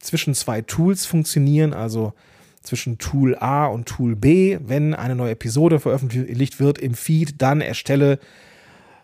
zwischen 0.00 0.34
zwei 0.34 0.60
Tools 0.60 1.06
funktionieren, 1.06 1.72
also 1.72 2.14
zwischen 2.62 2.98
Tool 2.98 3.36
A 3.36 3.66
und 3.66 3.86
Tool 3.86 4.16
B. 4.16 4.58
Wenn 4.60 4.92
eine 4.92 5.14
neue 5.14 5.30
Episode 5.30 5.78
veröffentlicht 5.78 6.58
wird 6.58 6.78
im 6.78 6.94
Feed, 6.94 7.40
dann 7.40 7.60
erstelle 7.60 8.18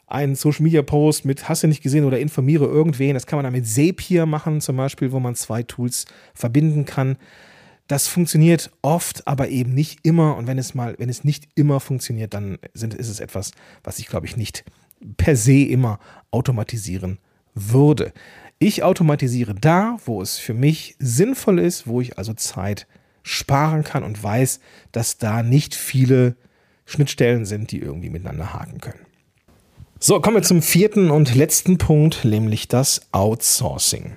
einen 0.08 0.34
Social 0.34 0.64
Media 0.64 0.82
Post 0.82 1.24
mit 1.24 1.48
Hast 1.48 1.62
du 1.62 1.68
nicht 1.68 1.80
gesehen 1.80 2.04
oder 2.04 2.18
informiere 2.18 2.64
irgendwen. 2.64 3.14
Das 3.14 3.26
kann 3.26 3.36
man 3.36 3.44
dann 3.44 3.52
mit 3.52 3.68
Zapier 3.68 4.26
machen, 4.26 4.60
zum 4.60 4.76
Beispiel, 4.76 5.12
wo 5.12 5.20
man 5.20 5.36
zwei 5.36 5.62
Tools 5.62 6.06
verbinden 6.34 6.86
kann. 6.86 7.18
Das 7.88 8.08
funktioniert 8.08 8.70
oft, 8.80 9.26
aber 9.26 9.48
eben 9.48 9.74
nicht 9.74 10.00
immer. 10.02 10.36
Und 10.36 10.46
wenn 10.46 10.58
es 10.58 10.74
mal, 10.74 10.94
wenn 10.98 11.08
es 11.08 11.24
nicht 11.24 11.48
immer 11.54 11.80
funktioniert, 11.80 12.34
dann 12.34 12.58
sind, 12.74 12.94
ist 12.94 13.08
es 13.08 13.20
etwas, 13.20 13.52
was 13.84 13.98
ich 13.98 14.06
glaube 14.06 14.26
ich 14.26 14.36
nicht 14.36 14.64
per 15.16 15.36
se 15.36 15.64
immer 15.64 15.98
automatisieren 16.30 17.18
würde. 17.54 18.12
Ich 18.58 18.82
automatisiere 18.82 19.54
da, 19.54 19.96
wo 20.04 20.22
es 20.22 20.38
für 20.38 20.54
mich 20.54 20.94
sinnvoll 20.98 21.58
ist, 21.58 21.86
wo 21.86 22.00
ich 22.00 22.18
also 22.18 22.32
Zeit 22.34 22.86
sparen 23.22 23.84
kann 23.84 24.04
und 24.04 24.22
weiß, 24.22 24.60
dass 24.92 25.18
da 25.18 25.42
nicht 25.42 25.74
viele 25.74 26.36
Schnittstellen 26.84 27.44
sind, 27.44 27.72
die 27.72 27.78
irgendwie 27.78 28.10
miteinander 28.10 28.52
haken 28.52 28.80
können. 28.80 29.06
So, 29.98 30.20
kommen 30.20 30.36
wir 30.36 30.42
zum 30.42 30.62
vierten 30.62 31.10
und 31.10 31.34
letzten 31.34 31.78
Punkt, 31.78 32.24
nämlich 32.24 32.66
das 32.66 33.02
Outsourcing. 33.12 34.16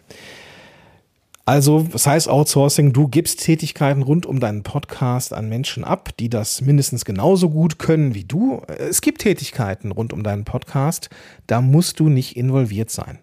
Also, 1.47 1.93
was 1.93 2.07
heißt 2.07 2.27
Outsourcing? 2.27 2.91
Du 2.91 3.07
gibst 3.07 3.43
Tätigkeiten 3.43 4.01
rund 4.01 4.25
um 4.25 4.39
deinen 4.39 4.63
Podcast 4.63 5.31
an 5.31 5.47
Menschen 5.47 5.83
ab, 5.83 6.09
die 6.17 6.27
das 6.27 6.61
mindestens 6.61 7.05
genauso 7.05 7.51
gut 7.51 7.77
können 7.77 8.15
wie 8.15 8.23
du. 8.23 8.63
Es 8.79 9.01
gibt 9.01 9.21
Tätigkeiten 9.21 9.91
rund 9.91 10.11
um 10.11 10.23
deinen 10.23 10.43
Podcast, 10.43 11.11
da 11.45 11.61
musst 11.61 11.99
du 11.99 12.09
nicht 12.09 12.35
involviert 12.35 12.89
sein. 12.89 13.19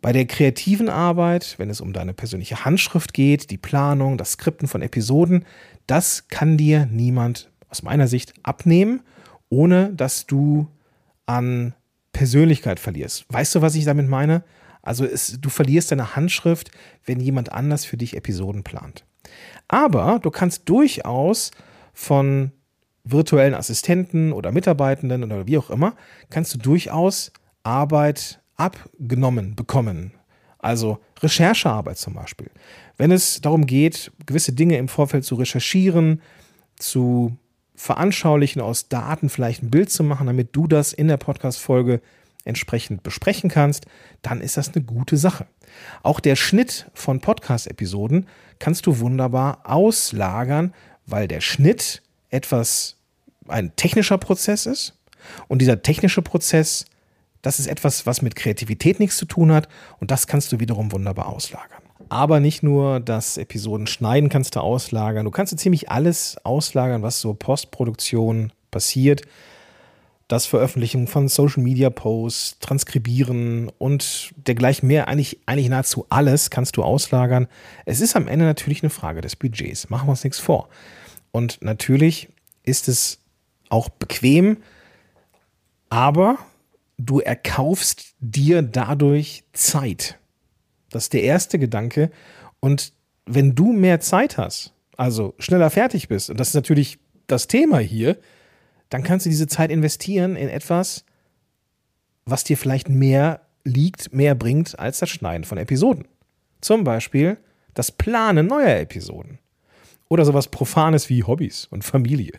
Bei 0.00 0.12
der 0.12 0.24
kreativen 0.24 0.88
Arbeit, 0.88 1.56
wenn 1.58 1.68
es 1.68 1.82
um 1.82 1.92
deine 1.92 2.14
persönliche 2.14 2.64
Handschrift 2.64 3.12
geht, 3.12 3.50
die 3.50 3.58
Planung, 3.58 4.16
das 4.16 4.32
Skripten 4.32 4.66
von 4.66 4.80
Episoden, 4.80 5.44
das 5.86 6.28
kann 6.28 6.56
dir 6.56 6.86
niemand 6.86 7.50
aus 7.68 7.82
meiner 7.82 8.08
Sicht 8.08 8.32
abnehmen, 8.44 9.02
ohne 9.50 9.92
dass 9.92 10.24
du 10.26 10.68
an 11.26 11.74
Persönlichkeit 12.12 12.80
verlierst. 12.80 13.26
Weißt 13.28 13.54
du, 13.54 13.60
was 13.60 13.74
ich 13.74 13.84
damit 13.84 14.08
meine? 14.08 14.42
Also 14.86 15.04
es, 15.04 15.38
du 15.40 15.50
verlierst 15.50 15.90
deine 15.90 16.16
Handschrift, 16.16 16.70
wenn 17.04 17.20
jemand 17.20 17.52
anders 17.52 17.84
für 17.84 17.96
dich 17.96 18.16
Episoden 18.16 18.62
plant. 18.62 19.04
Aber 19.68 20.20
du 20.22 20.30
kannst 20.30 20.68
durchaus 20.68 21.50
von 21.92 22.52
virtuellen 23.04 23.54
Assistenten 23.54 24.32
oder 24.32 24.52
Mitarbeitenden 24.52 25.24
oder 25.24 25.46
wie 25.46 25.58
auch 25.58 25.70
immer, 25.70 25.94
kannst 26.30 26.54
du 26.54 26.58
durchaus 26.58 27.32
Arbeit 27.62 28.40
abgenommen 28.56 29.56
bekommen. 29.56 30.12
Also 30.58 30.98
Recherchearbeit 31.20 31.98
zum 31.98 32.14
Beispiel. 32.14 32.50
Wenn 32.96 33.10
es 33.10 33.40
darum 33.40 33.66
geht, 33.66 34.12
gewisse 34.24 34.52
Dinge 34.52 34.78
im 34.78 34.88
Vorfeld 34.88 35.24
zu 35.24 35.34
recherchieren, 35.34 36.22
zu 36.78 37.36
veranschaulichen, 37.74 38.62
aus 38.62 38.88
Daten 38.88 39.28
vielleicht 39.28 39.62
ein 39.62 39.70
Bild 39.70 39.90
zu 39.90 40.02
machen, 40.02 40.26
damit 40.26 40.54
du 40.56 40.66
das 40.66 40.92
in 40.92 41.08
der 41.08 41.18
Podcast-Folge 41.18 42.00
entsprechend 42.46 43.02
besprechen 43.02 43.50
kannst, 43.50 43.86
dann 44.22 44.40
ist 44.40 44.56
das 44.56 44.74
eine 44.74 44.84
gute 44.84 45.16
Sache. 45.16 45.46
Auch 46.02 46.20
der 46.20 46.36
Schnitt 46.36 46.90
von 46.94 47.20
Podcast-Episoden 47.20 48.26
kannst 48.58 48.86
du 48.86 48.98
wunderbar 48.98 49.60
auslagern, 49.64 50.72
weil 51.06 51.28
der 51.28 51.40
Schnitt 51.40 52.02
etwas 52.30 52.96
ein 53.48 53.74
technischer 53.76 54.18
Prozess 54.18 54.66
ist 54.66 54.94
und 55.48 55.60
dieser 55.60 55.82
technische 55.82 56.22
Prozess, 56.22 56.86
das 57.42 57.58
ist 57.58 57.66
etwas, 57.66 58.06
was 58.06 58.22
mit 58.22 58.36
Kreativität 58.36 58.98
nichts 58.98 59.16
zu 59.16 59.26
tun 59.26 59.52
hat 59.52 59.68
und 60.00 60.10
das 60.10 60.26
kannst 60.26 60.52
du 60.52 60.60
wiederum 60.60 60.92
wunderbar 60.92 61.28
auslagern. 61.28 61.82
Aber 62.08 62.38
nicht 62.40 62.62
nur 62.62 63.00
das 63.00 63.36
Episoden 63.36 63.86
schneiden 63.86 64.28
kannst 64.28 64.54
du 64.54 64.60
auslagern, 64.60 65.24
du 65.24 65.30
kannst 65.30 65.50
so 65.50 65.56
ziemlich 65.56 65.90
alles 65.90 66.36
auslagern, 66.44 67.02
was 67.02 67.20
so 67.20 67.34
Postproduktion 67.34 68.52
passiert. 68.70 69.22
Das 70.28 70.46
Veröffentlichen 70.46 71.06
von 71.06 71.28
Social 71.28 71.62
Media 71.62 71.88
Posts, 71.90 72.58
Transkribieren 72.58 73.70
und 73.78 74.32
dergleichen 74.36 74.88
mehr, 74.88 75.08
eigentlich, 75.08 75.38
eigentlich 75.46 75.68
nahezu 75.68 76.06
alles 76.08 76.50
kannst 76.50 76.76
du 76.76 76.82
auslagern. 76.82 77.46
Es 77.84 78.00
ist 78.00 78.16
am 78.16 78.26
Ende 78.26 78.44
natürlich 78.44 78.82
eine 78.82 78.90
Frage 78.90 79.20
des 79.20 79.36
Budgets. 79.36 79.88
Machen 79.88 80.08
wir 80.08 80.10
uns 80.10 80.24
nichts 80.24 80.40
vor. 80.40 80.68
Und 81.30 81.62
natürlich 81.62 82.28
ist 82.64 82.88
es 82.88 83.20
auch 83.68 83.88
bequem, 83.88 84.58
aber 85.90 86.38
du 86.98 87.20
erkaufst 87.20 88.14
dir 88.18 88.62
dadurch 88.62 89.44
Zeit. 89.52 90.18
Das 90.90 91.04
ist 91.04 91.12
der 91.12 91.22
erste 91.22 91.58
Gedanke. 91.58 92.10
Und 92.58 92.92
wenn 93.26 93.54
du 93.54 93.72
mehr 93.72 94.00
Zeit 94.00 94.38
hast, 94.38 94.72
also 94.96 95.34
schneller 95.38 95.70
fertig 95.70 96.08
bist, 96.08 96.30
und 96.30 96.40
das 96.40 96.48
ist 96.48 96.54
natürlich 96.54 96.98
das 97.26 97.46
Thema 97.46 97.78
hier, 97.78 98.18
dann 98.88 99.02
kannst 99.02 99.26
du 99.26 99.30
diese 99.30 99.46
Zeit 99.46 99.70
investieren 99.70 100.36
in 100.36 100.48
etwas, 100.48 101.04
was 102.24 102.44
dir 102.44 102.56
vielleicht 102.56 102.88
mehr 102.88 103.40
liegt, 103.64 104.12
mehr 104.12 104.34
bringt 104.34 104.78
als 104.78 105.00
das 105.00 105.10
Schneiden 105.10 105.44
von 105.44 105.58
Episoden. 105.58 106.06
Zum 106.60 106.84
Beispiel 106.84 107.38
das 107.74 107.92
Planen 107.92 108.46
neuer 108.46 108.76
Episoden. 108.76 109.38
Oder 110.08 110.24
sowas 110.24 110.48
Profanes 110.48 111.08
wie 111.08 111.24
Hobbys 111.24 111.66
und 111.66 111.84
Familie. 111.84 112.32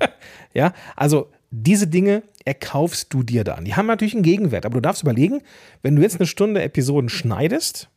ja, 0.54 0.72
also 0.96 1.30
diese 1.50 1.86
Dinge 1.86 2.22
erkaufst 2.44 3.12
du 3.12 3.22
dir 3.22 3.44
dann. 3.44 3.64
Die 3.64 3.74
haben 3.74 3.86
natürlich 3.86 4.14
einen 4.14 4.22
Gegenwert, 4.22 4.64
aber 4.64 4.74
du 4.74 4.80
darfst 4.80 5.02
überlegen, 5.02 5.42
wenn 5.82 5.96
du 5.96 6.02
jetzt 6.02 6.18
eine 6.18 6.26
Stunde 6.26 6.62
Episoden 6.62 7.10
schneidest, 7.10 7.90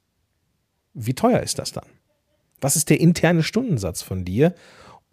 wie 0.94 1.14
teuer 1.14 1.40
ist 1.40 1.60
das 1.60 1.72
dann? 1.72 1.86
Was 2.60 2.76
ist 2.76 2.90
der 2.90 3.00
interne 3.00 3.44
Stundensatz 3.44 4.02
von 4.02 4.26
dir? 4.26 4.54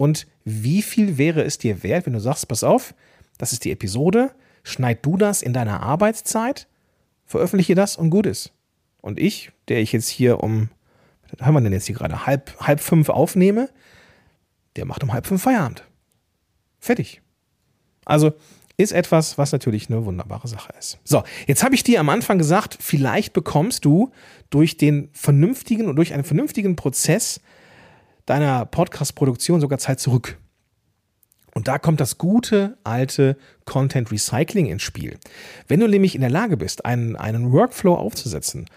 Und 0.01 0.25
wie 0.45 0.81
viel 0.81 1.19
wäre 1.19 1.43
es 1.43 1.59
dir 1.59 1.83
wert, 1.83 2.07
wenn 2.07 2.13
du 2.13 2.19
sagst, 2.19 2.47
pass 2.47 2.63
auf, 2.63 2.95
das 3.37 3.53
ist 3.53 3.65
die 3.65 3.71
Episode, 3.71 4.31
schneid 4.63 5.05
du 5.05 5.15
das 5.15 5.43
in 5.43 5.53
deiner 5.53 5.83
Arbeitszeit, 5.83 6.67
veröffentliche 7.23 7.75
das 7.75 7.97
und 7.97 8.09
gut 8.09 8.25
ist. 8.25 8.51
Und 9.01 9.19
ich, 9.19 9.51
der 9.67 9.79
ich 9.79 9.91
jetzt 9.91 10.07
hier 10.07 10.41
um, 10.41 10.71
was 11.29 11.45
haben 11.45 11.53
wir 11.53 11.61
denn 11.61 11.71
jetzt 11.71 11.85
hier 11.85 11.93
gerade, 11.93 12.25
halb, 12.25 12.59
halb 12.59 12.79
fünf 12.79 13.09
aufnehme, 13.09 13.69
der 14.75 14.85
macht 14.85 15.03
um 15.03 15.13
halb 15.13 15.27
fünf 15.27 15.43
Feierabend. 15.43 15.85
Fertig. 16.79 17.21
Also 18.03 18.31
ist 18.77 18.93
etwas, 18.93 19.37
was 19.37 19.51
natürlich 19.51 19.87
eine 19.87 20.03
wunderbare 20.03 20.47
Sache 20.47 20.73
ist. 20.79 20.97
So, 21.03 21.21
jetzt 21.45 21.63
habe 21.63 21.75
ich 21.75 21.83
dir 21.83 21.99
am 21.99 22.09
Anfang 22.09 22.39
gesagt, 22.39 22.75
vielleicht 22.79 23.33
bekommst 23.33 23.85
du 23.85 24.11
durch 24.49 24.77
den 24.77 25.09
vernünftigen 25.13 25.87
und 25.87 25.95
durch 25.95 26.15
einen 26.15 26.23
vernünftigen 26.23 26.75
Prozess 26.75 27.39
deiner 28.25 28.65
Podcast-Produktion 28.65 29.61
sogar 29.61 29.79
Zeit 29.79 29.99
zurück. 29.99 30.37
Und 31.53 31.67
da 31.67 31.79
kommt 31.79 31.99
das 31.99 32.17
gute 32.17 32.77
alte 32.83 33.37
Content 33.65 34.11
Recycling 34.11 34.67
ins 34.67 34.83
Spiel. 34.83 35.17
Wenn 35.67 35.81
du 35.81 35.87
nämlich 35.87 36.15
in 36.15 36.21
der 36.21 36.29
Lage 36.29 36.55
bist, 36.57 36.85
einen, 36.85 37.15
einen 37.15 37.51
Workflow 37.51 37.95
aufzusetzen, 37.95 38.67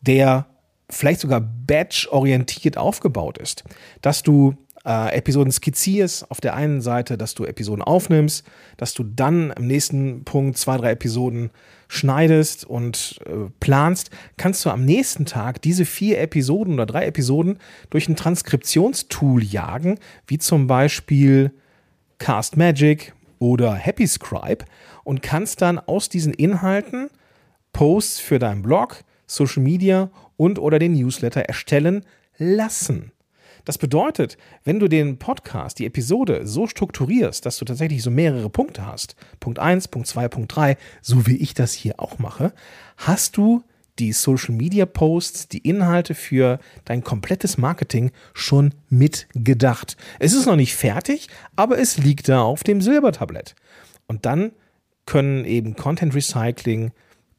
der 0.00 0.46
vielleicht 0.90 1.20
sogar 1.20 1.40
batch-orientiert 1.40 2.76
aufgebaut 2.76 3.38
ist, 3.38 3.64
dass 4.02 4.22
du 4.22 4.54
äh, 4.84 5.16
Episoden 5.16 5.52
skizzierst 5.52 6.30
auf 6.30 6.40
der 6.40 6.54
einen 6.54 6.80
Seite, 6.80 7.16
dass 7.16 7.34
du 7.34 7.44
Episoden 7.44 7.82
aufnimmst, 7.82 8.44
dass 8.76 8.94
du 8.94 9.04
dann 9.04 9.50
im 9.52 9.66
nächsten 9.66 10.24
Punkt 10.24 10.58
zwei, 10.58 10.76
drei 10.76 10.90
Episoden 10.90 11.50
schneidest 11.94 12.64
und 12.64 13.20
äh, 13.26 13.50
planst, 13.60 14.10
kannst 14.36 14.64
du 14.64 14.70
am 14.70 14.84
nächsten 14.84 15.26
Tag 15.26 15.62
diese 15.62 15.84
vier 15.84 16.20
Episoden 16.20 16.74
oder 16.74 16.86
drei 16.86 17.06
Episoden 17.06 17.58
durch 17.90 18.08
ein 18.08 18.16
Transkriptionstool 18.16 19.42
jagen, 19.42 19.98
wie 20.26 20.38
zum 20.38 20.66
Beispiel 20.66 21.52
Cast 22.18 22.56
Magic 22.56 23.12
oder 23.38 23.74
Happy 23.74 24.06
Scribe 24.06 24.64
und 25.04 25.22
kannst 25.22 25.62
dann 25.62 25.78
aus 25.78 26.08
diesen 26.08 26.32
Inhalten 26.32 27.10
Posts 27.72 28.20
für 28.20 28.38
deinen 28.38 28.62
Blog, 28.62 29.02
Social 29.26 29.62
Media 29.62 30.10
und 30.36 30.58
oder 30.58 30.78
den 30.78 30.92
Newsletter 30.94 31.42
erstellen 31.42 32.04
lassen. 32.38 33.12
Das 33.64 33.78
bedeutet, 33.78 34.36
wenn 34.62 34.78
du 34.78 34.88
den 34.88 35.18
Podcast, 35.18 35.78
die 35.78 35.86
Episode 35.86 36.46
so 36.46 36.66
strukturierst, 36.66 37.46
dass 37.46 37.58
du 37.58 37.64
tatsächlich 37.64 38.02
so 38.02 38.10
mehrere 38.10 38.50
Punkte 38.50 38.86
hast, 38.86 39.16
Punkt 39.40 39.58
1, 39.58 39.88
Punkt 39.88 40.08
2, 40.08 40.28
Punkt 40.28 40.54
3, 40.54 40.76
so 41.00 41.26
wie 41.26 41.36
ich 41.36 41.54
das 41.54 41.72
hier 41.72 41.98
auch 41.98 42.18
mache, 42.18 42.52
hast 42.96 43.36
du 43.36 43.62
die 43.98 44.12
Social 44.12 44.54
Media 44.54 44.86
Posts, 44.86 45.48
die 45.48 45.58
Inhalte 45.58 46.14
für 46.14 46.58
dein 46.84 47.04
komplettes 47.04 47.58
Marketing 47.58 48.10
schon 48.32 48.74
mitgedacht. 48.88 49.96
Es 50.18 50.32
ist 50.32 50.46
noch 50.46 50.56
nicht 50.56 50.74
fertig, 50.74 51.28
aber 51.54 51.78
es 51.78 51.96
liegt 51.96 52.28
da 52.28 52.42
auf 52.42 52.64
dem 52.64 52.80
Silbertablett. 52.80 53.54
Und 54.06 54.26
dann 54.26 54.52
können 55.06 55.44
eben 55.44 55.76
Content 55.76 56.14
Recycling, 56.14 56.90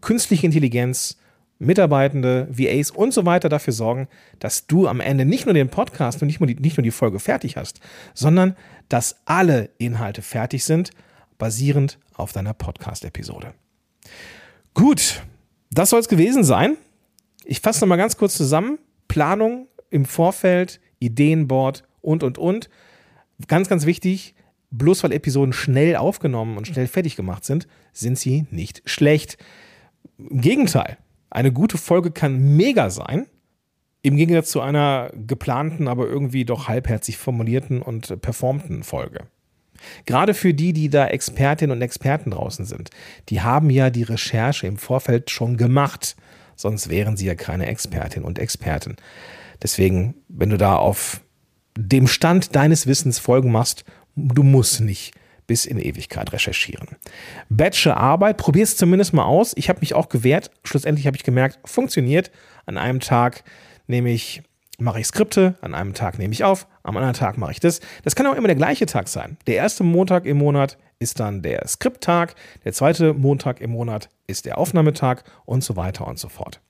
künstliche 0.02 0.46
Intelligenz, 0.46 1.18
Mitarbeitende, 1.58 2.48
VAs 2.52 2.92
und 2.92 3.14
so 3.14 3.26
weiter 3.26 3.50
dafür 3.50 3.74
sorgen, 3.74 4.08
dass 4.40 4.68
du 4.68 4.88
am 4.88 5.00
Ende 5.00 5.26
nicht 5.26 5.46
nur 5.46 5.54
den 5.54 5.70
Podcast 5.70 6.22
und 6.22 6.28
nicht 6.28 6.40
nur 6.40 6.48
die, 6.48 6.56
nicht 6.56 6.78
nur 6.78 6.84
die 6.84 6.92
Folge 6.92 7.20
fertig 7.20 7.56
hast, 7.56 7.80
sondern 8.14 8.56
dass 8.90 9.18
alle 9.26 9.70
Inhalte 9.78 10.22
fertig 10.22 10.66
sind, 10.66 10.92
basierend 11.38 11.98
auf 12.14 12.34
deiner 12.34 12.54
Podcast-Episode. 12.54 13.54
Gut, 14.74 15.24
das 15.72 15.90
soll 15.90 16.00
es 16.00 16.10
gewesen 16.10 16.44
sein. 16.44 16.78
Ich 17.46 17.62
fasse 17.62 17.82
nochmal 17.82 17.98
ganz 17.98 18.18
kurz 18.18 18.36
zusammen. 18.36 18.80
Planung 19.08 19.68
im 19.90 20.06
Vorfeld, 20.06 20.82
Ideenboard 21.00 21.84
und, 22.02 22.24
und, 22.24 22.38
und. 22.38 22.70
Ganz, 23.48 23.70
ganz 23.70 23.86
wichtig, 23.86 24.36
bloß 24.72 25.04
weil 25.04 25.12
Episoden 25.12 25.54
schnell 25.54 25.96
aufgenommen 25.96 26.58
und 26.58 26.68
schnell 26.68 26.88
fertig 26.88 27.16
gemacht 27.16 27.46
sind, 27.46 27.68
sind 27.94 28.18
sie 28.18 28.46
nicht 28.52 28.82
schlecht. 28.86 29.38
Im 30.18 30.42
Gegenteil, 30.42 30.98
eine 31.36 31.52
gute 31.52 31.78
Folge 31.78 32.12
kann 32.12 32.56
mega 32.56 32.90
sein, 32.90 33.28
im 34.02 34.16
Gegensatz 34.16 34.52
zu 34.52 34.62
einer 34.62 35.12
geplanten, 35.28 35.88
aber 35.88 36.08
irgendwie 36.08 36.46
doch 36.46 36.70
halbherzig 36.70 37.18
formulierten 37.18 37.82
und 37.82 38.22
performten 38.22 38.84
Folge. 38.84 39.26
Gerade 40.06 40.34
für 40.34 40.54
die, 40.54 40.72
die 40.72 40.90
da 40.90 41.08
Expertinnen 41.08 41.76
und 41.76 41.82
Experten 41.82 42.32
draußen 42.32 42.66
sind, 42.66 42.90
die 43.28 43.42
haben 43.42 43.70
ja 43.70 43.90
die 43.90 44.04
Recherche 44.04 44.66
im 44.66 44.78
Vorfeld 44.78 45.30
schon 45.30 45.58
gemacht, 45.58 46.16
sonst 46.56 46.90
wären 46.90 47.18
sie 47.18 47.26
ja 47.26 47.36
keine 47.36 47.66
Expertin 47.66 48.24
und 48.24 48.40
Experten. 48.40 48.96
Deswegen, 49.62 50.16
wenn 50.30 50.52
du 50.52 50.58
da 50.58 50.78
auf 50.78 51.20
dem 51.78 52.08
Stand 52.08 52.56
deines 52.56 52.88
Wissens 52.88 53.20
Folgen 53.20 53.52
machst, 53.52 53.84
du 54.16 54.44
musst 54.44 54.80
nicht 54.80 55.14
bis 55.48 55.66
in 55.66 55.80
Ewigkeit 55.80 56.32
recherchieren. 56.34 56.88
Bachelorarbeit, 57.50 58.38
probier 58.38 58.64
es 58.64 58.78
zumindest 58.78 59.14
mal 59.14 59.26
aus. 59.26 59.54
Ich 59.56 59.70
habe 59.70 59.80
mich 59.80 59.94
auch 59.94 60.10
gewehrt. 60.10 60.52
Schlussendlich 60.64 61.08
habe 61.08 61.18
ich 61.18 61.24
gemerkt, 61.24 61.60
funktioniert. 61.66 62.32
An 62.66 62.78
einem 62.78 63.00
Tag 63.00 63.44
nehme 63.88 64.10
ich, 64.10 64.42
mache 64.80 65.00
ich 65.00 65.08
Skripte, 65.08 65.56
an 65.62 65.76
einem 65.76 65.94
Tag 65.94 66.18
nehme 66.18 66.34
ich 66.34 66.44
auf, 66.44 66.68
am 66.84 66.98
anderen 66.98 67.14
Tag 67.14 67.38
mache 67.38 67.52
ich 67.52 67.60
das. 67.60 67.80
Das 68.04 68.16
kann 68.16 68.28
auch 68.28 68.36
immer 68.36 68.48
der 68.48 68.56
gleiche 68.56 68.86
Tag 68.86 69.08
sein. 69.08 69.38
Der 69.48 69.56
erste 69.56 69.84
Montag 69.84 70.26
im 70.26 70.38
Monat 70.38 70.78
ist 71.00 71.20
dann 71.20 71.42
der 71.42 71.68
Skripttag, 71.68 72.36
der 72.64 72.74
zweite 72.74 73.14
Montag 73.14 73.62
im 73.62 73.72
Monat 73.72 74.10
ist 74.28 74.46
der 74.46 74.58
Aufnahmetag 74.58 75.24
und 75.46 75.64
so 75.64 75.76
weiter 75.76 76.08
und 76.08 76.18
so 76.18 76.30
fort. 76.30 76.62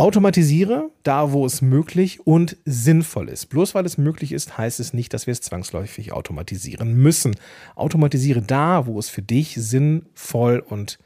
Automatisiere 0.00 0.88
da, 1.02 1.30
wo 1.30 1.44
es 1.44 1.60
möglich 1.60 2.26
und 2.26 2.56
sinnvoll 2.64 3.28
ist. 3.28 3.50
Bloß 3.50 3.74
weil 3.74 3.84
es 3.84 3.98
möglich 3.98 4.32
ist, 4.32 4.56
heißt 4.56 4.80
es 4.80 4.94
nicht, 4.94 5.12
dass 5.12 5.26
wir 5.26 5.32
es 5.32 5.42
zwangsläufig 5.42 6.12
automatisieren 6.12 6.94
müssen. 6.94 7.36
Automatisiere 7.76 8.40
da, 8.40 8.86
wo 8.86 8.98
es 8.98 9.10
für 9.10 9.20
dich 9.20 9.56
sinnvoll 9.56 10.64
und 10.66 10.98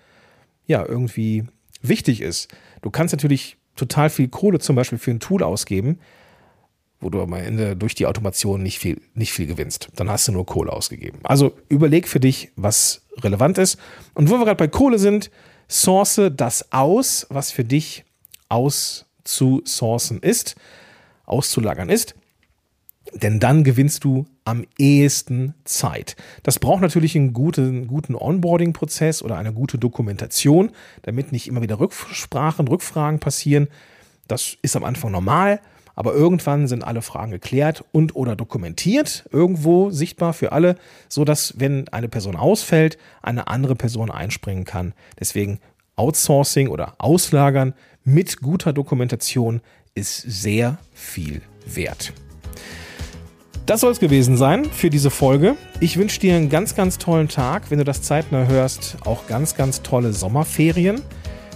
ja, 0.68 0.86
irgendwie 0.86 1.42
wichtig 1.82 2.20
ist. 2.20 2.54
Du 2.82 2.90
kannst 2.90 3.12
natürlich 3.12 3.56
total 3.74 4.10
viel 4.10 4.28
Kohle 4.28 4.60
zum 4.60 4.76
Beispiel 4.76 4.98
für 4.98 5.10
ein 5.10 5.18
Tool 5.18 5.42
ausgeben, 5.42 5.98
wo 7.00 7.10
du 7.10 7.20
am 7.20 7.32
Ende 7.32 7.74
durch 7.74 7.96
die 7.96 8.06
Automation 8.06 8.62
nicht 8.62 8.78
viel, 8.78 9.00
nicht 9.14 9.32
viel 9.32 9.48
gewinnst. 9.48 9.88
Dann 9.96 10.08
hast 10.08 10.28
du 10.28 10.32
nur 10.32 10.46
Kohle 10.46 10.72
ausgegeben. 10.72 11.18
Also 11.24 11.58
überleg 11.68 12.06
für 12.06 12.20
dich, 12.20 12.52
was 12.54 13.02
relevant 13.16 13.58
ist. 13.58 13.76
Und 14.14 14.30
wo 14.30 14.34
wir 14.34 14.44
gerade 14.44 14.54
bei 14.54 14.68
Kohle 14.68 15.00
sind, 15.00 15.32
source 15.68 16.20
das 16.32 16.70
aus, 16.70 17.26
was 17.28 17.50
für 17.50 17.64
dich 17.64 18.03
auszusourcen 18.48 20.20
ist, 20.20 20.56
auszulagern 21.26 21.88
ist. 21.88 22.14
Denn 23.12 23.38
dann 23.38 23.64
gewinnst 23.64 24.04
du 24.04 24.26
am 24.44 24.64
ehesten 24.78 25.54
Zeit. 25.64 26.16
Das 26.42 26.58
braucht 26.58 26.80
natürlich 26.80 27.14
einen 27.16 27.32
guten, 27.32 27.86
guten 27.86 28.14
Onboarding-Prozess 28.14 29.22
oder 29.22 29.36
eine 29.36 29.52
gute 29.52 29.78
Dokumentation, 29.78 30.70
damit 31.02 31.32
nicht 31.32 31.46
immer 31.46 31.62
wieder 31.62 31.80
Rücksprachen, 31.80 32.66
Rückfragen 32.66 33.20
passieren. 33.20 33.68
Das 34.26 34.56
ist 34.62 34.74
am 34.74 34.84
Anfang 34.84 35.12
normal, 35.12 35.60
aber 35.94 36.12
irgendwann 36.14 36.66
sind 36.66 36.82
alle 36.82 37.02
Fragen 37.02 37.30
geklärt 37.30 37.84
und 37.92 38.16
oder 38.16 38.36
dokumentiert, 38.36 39.28
irgendwo 39.30 39.90
sichtbar 39.90 40.32
für 40.32 40.52
alle, 40.52 40.76
so 41.08 41.24
dass 41.24 41.54
wenn 41.58 41.88
eine 41.88 42.08
Person 42.08 42.36
ausfällt, 42.36 42.98
eine 43.22 43.48
andere 43.48 43.76
Person 43.76 44.10
einspringen 44.10 44.64
kann. 44.64 44.94
Deswegen 45.20 45.60
Outsourcing 45.96 46.68
oder 46.68 46.94
Auslagern 46.98 47.74
mit 48.04 48.40
guter 48.40 48.72
Dokumentation 48.72 49.60
ist 49.94 50.20
sehr 50.22 50.78
viel 50.92 51.42
wert. 51.66 52.12
Das 53.66 53.80
soll 53.80 53.92
es 53.92 54.00
gewesen 54.00 54.36
sein 54.36 54.66
für 54.66 54.90
diese 54.90 55.10
Folge. 55.10 55.56
Ich 55.80 55.96
wünsche 55.96 56.20
dir 56.20 56.36
einen 56.36 56.50
ganz, 56.50 56.74
ganz 56.74 56.98
tollen 56.98 57.28
Tag. 57.28 57.70
Wenn 57.70 57.78
du 57.78 57.84
das 57.84 58.02
zeitnah 58.02 58.46
hörst, 58.46 58.98
auch 59.06 59.26
ganz, 59.26 59.54
ganz 59.54 59.80
tolle 59.80 60.12
Sommerferien. 60.12 61.00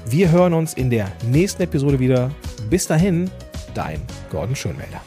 Wir 0.06 0.30
hören 0.30 0.54
uns 0.54 0.72
in 0.72 0.88
der 0.88 1.12
nächsten 1.30 1.62
Episode 1.62 1.98
wieder. 1.98 2.30
Bis 2.70 2.86
dahin, 2.86 3.30
dein 3.74 4.00
Gordon 4.30 4.56
Schönwälder. 4.56 5.02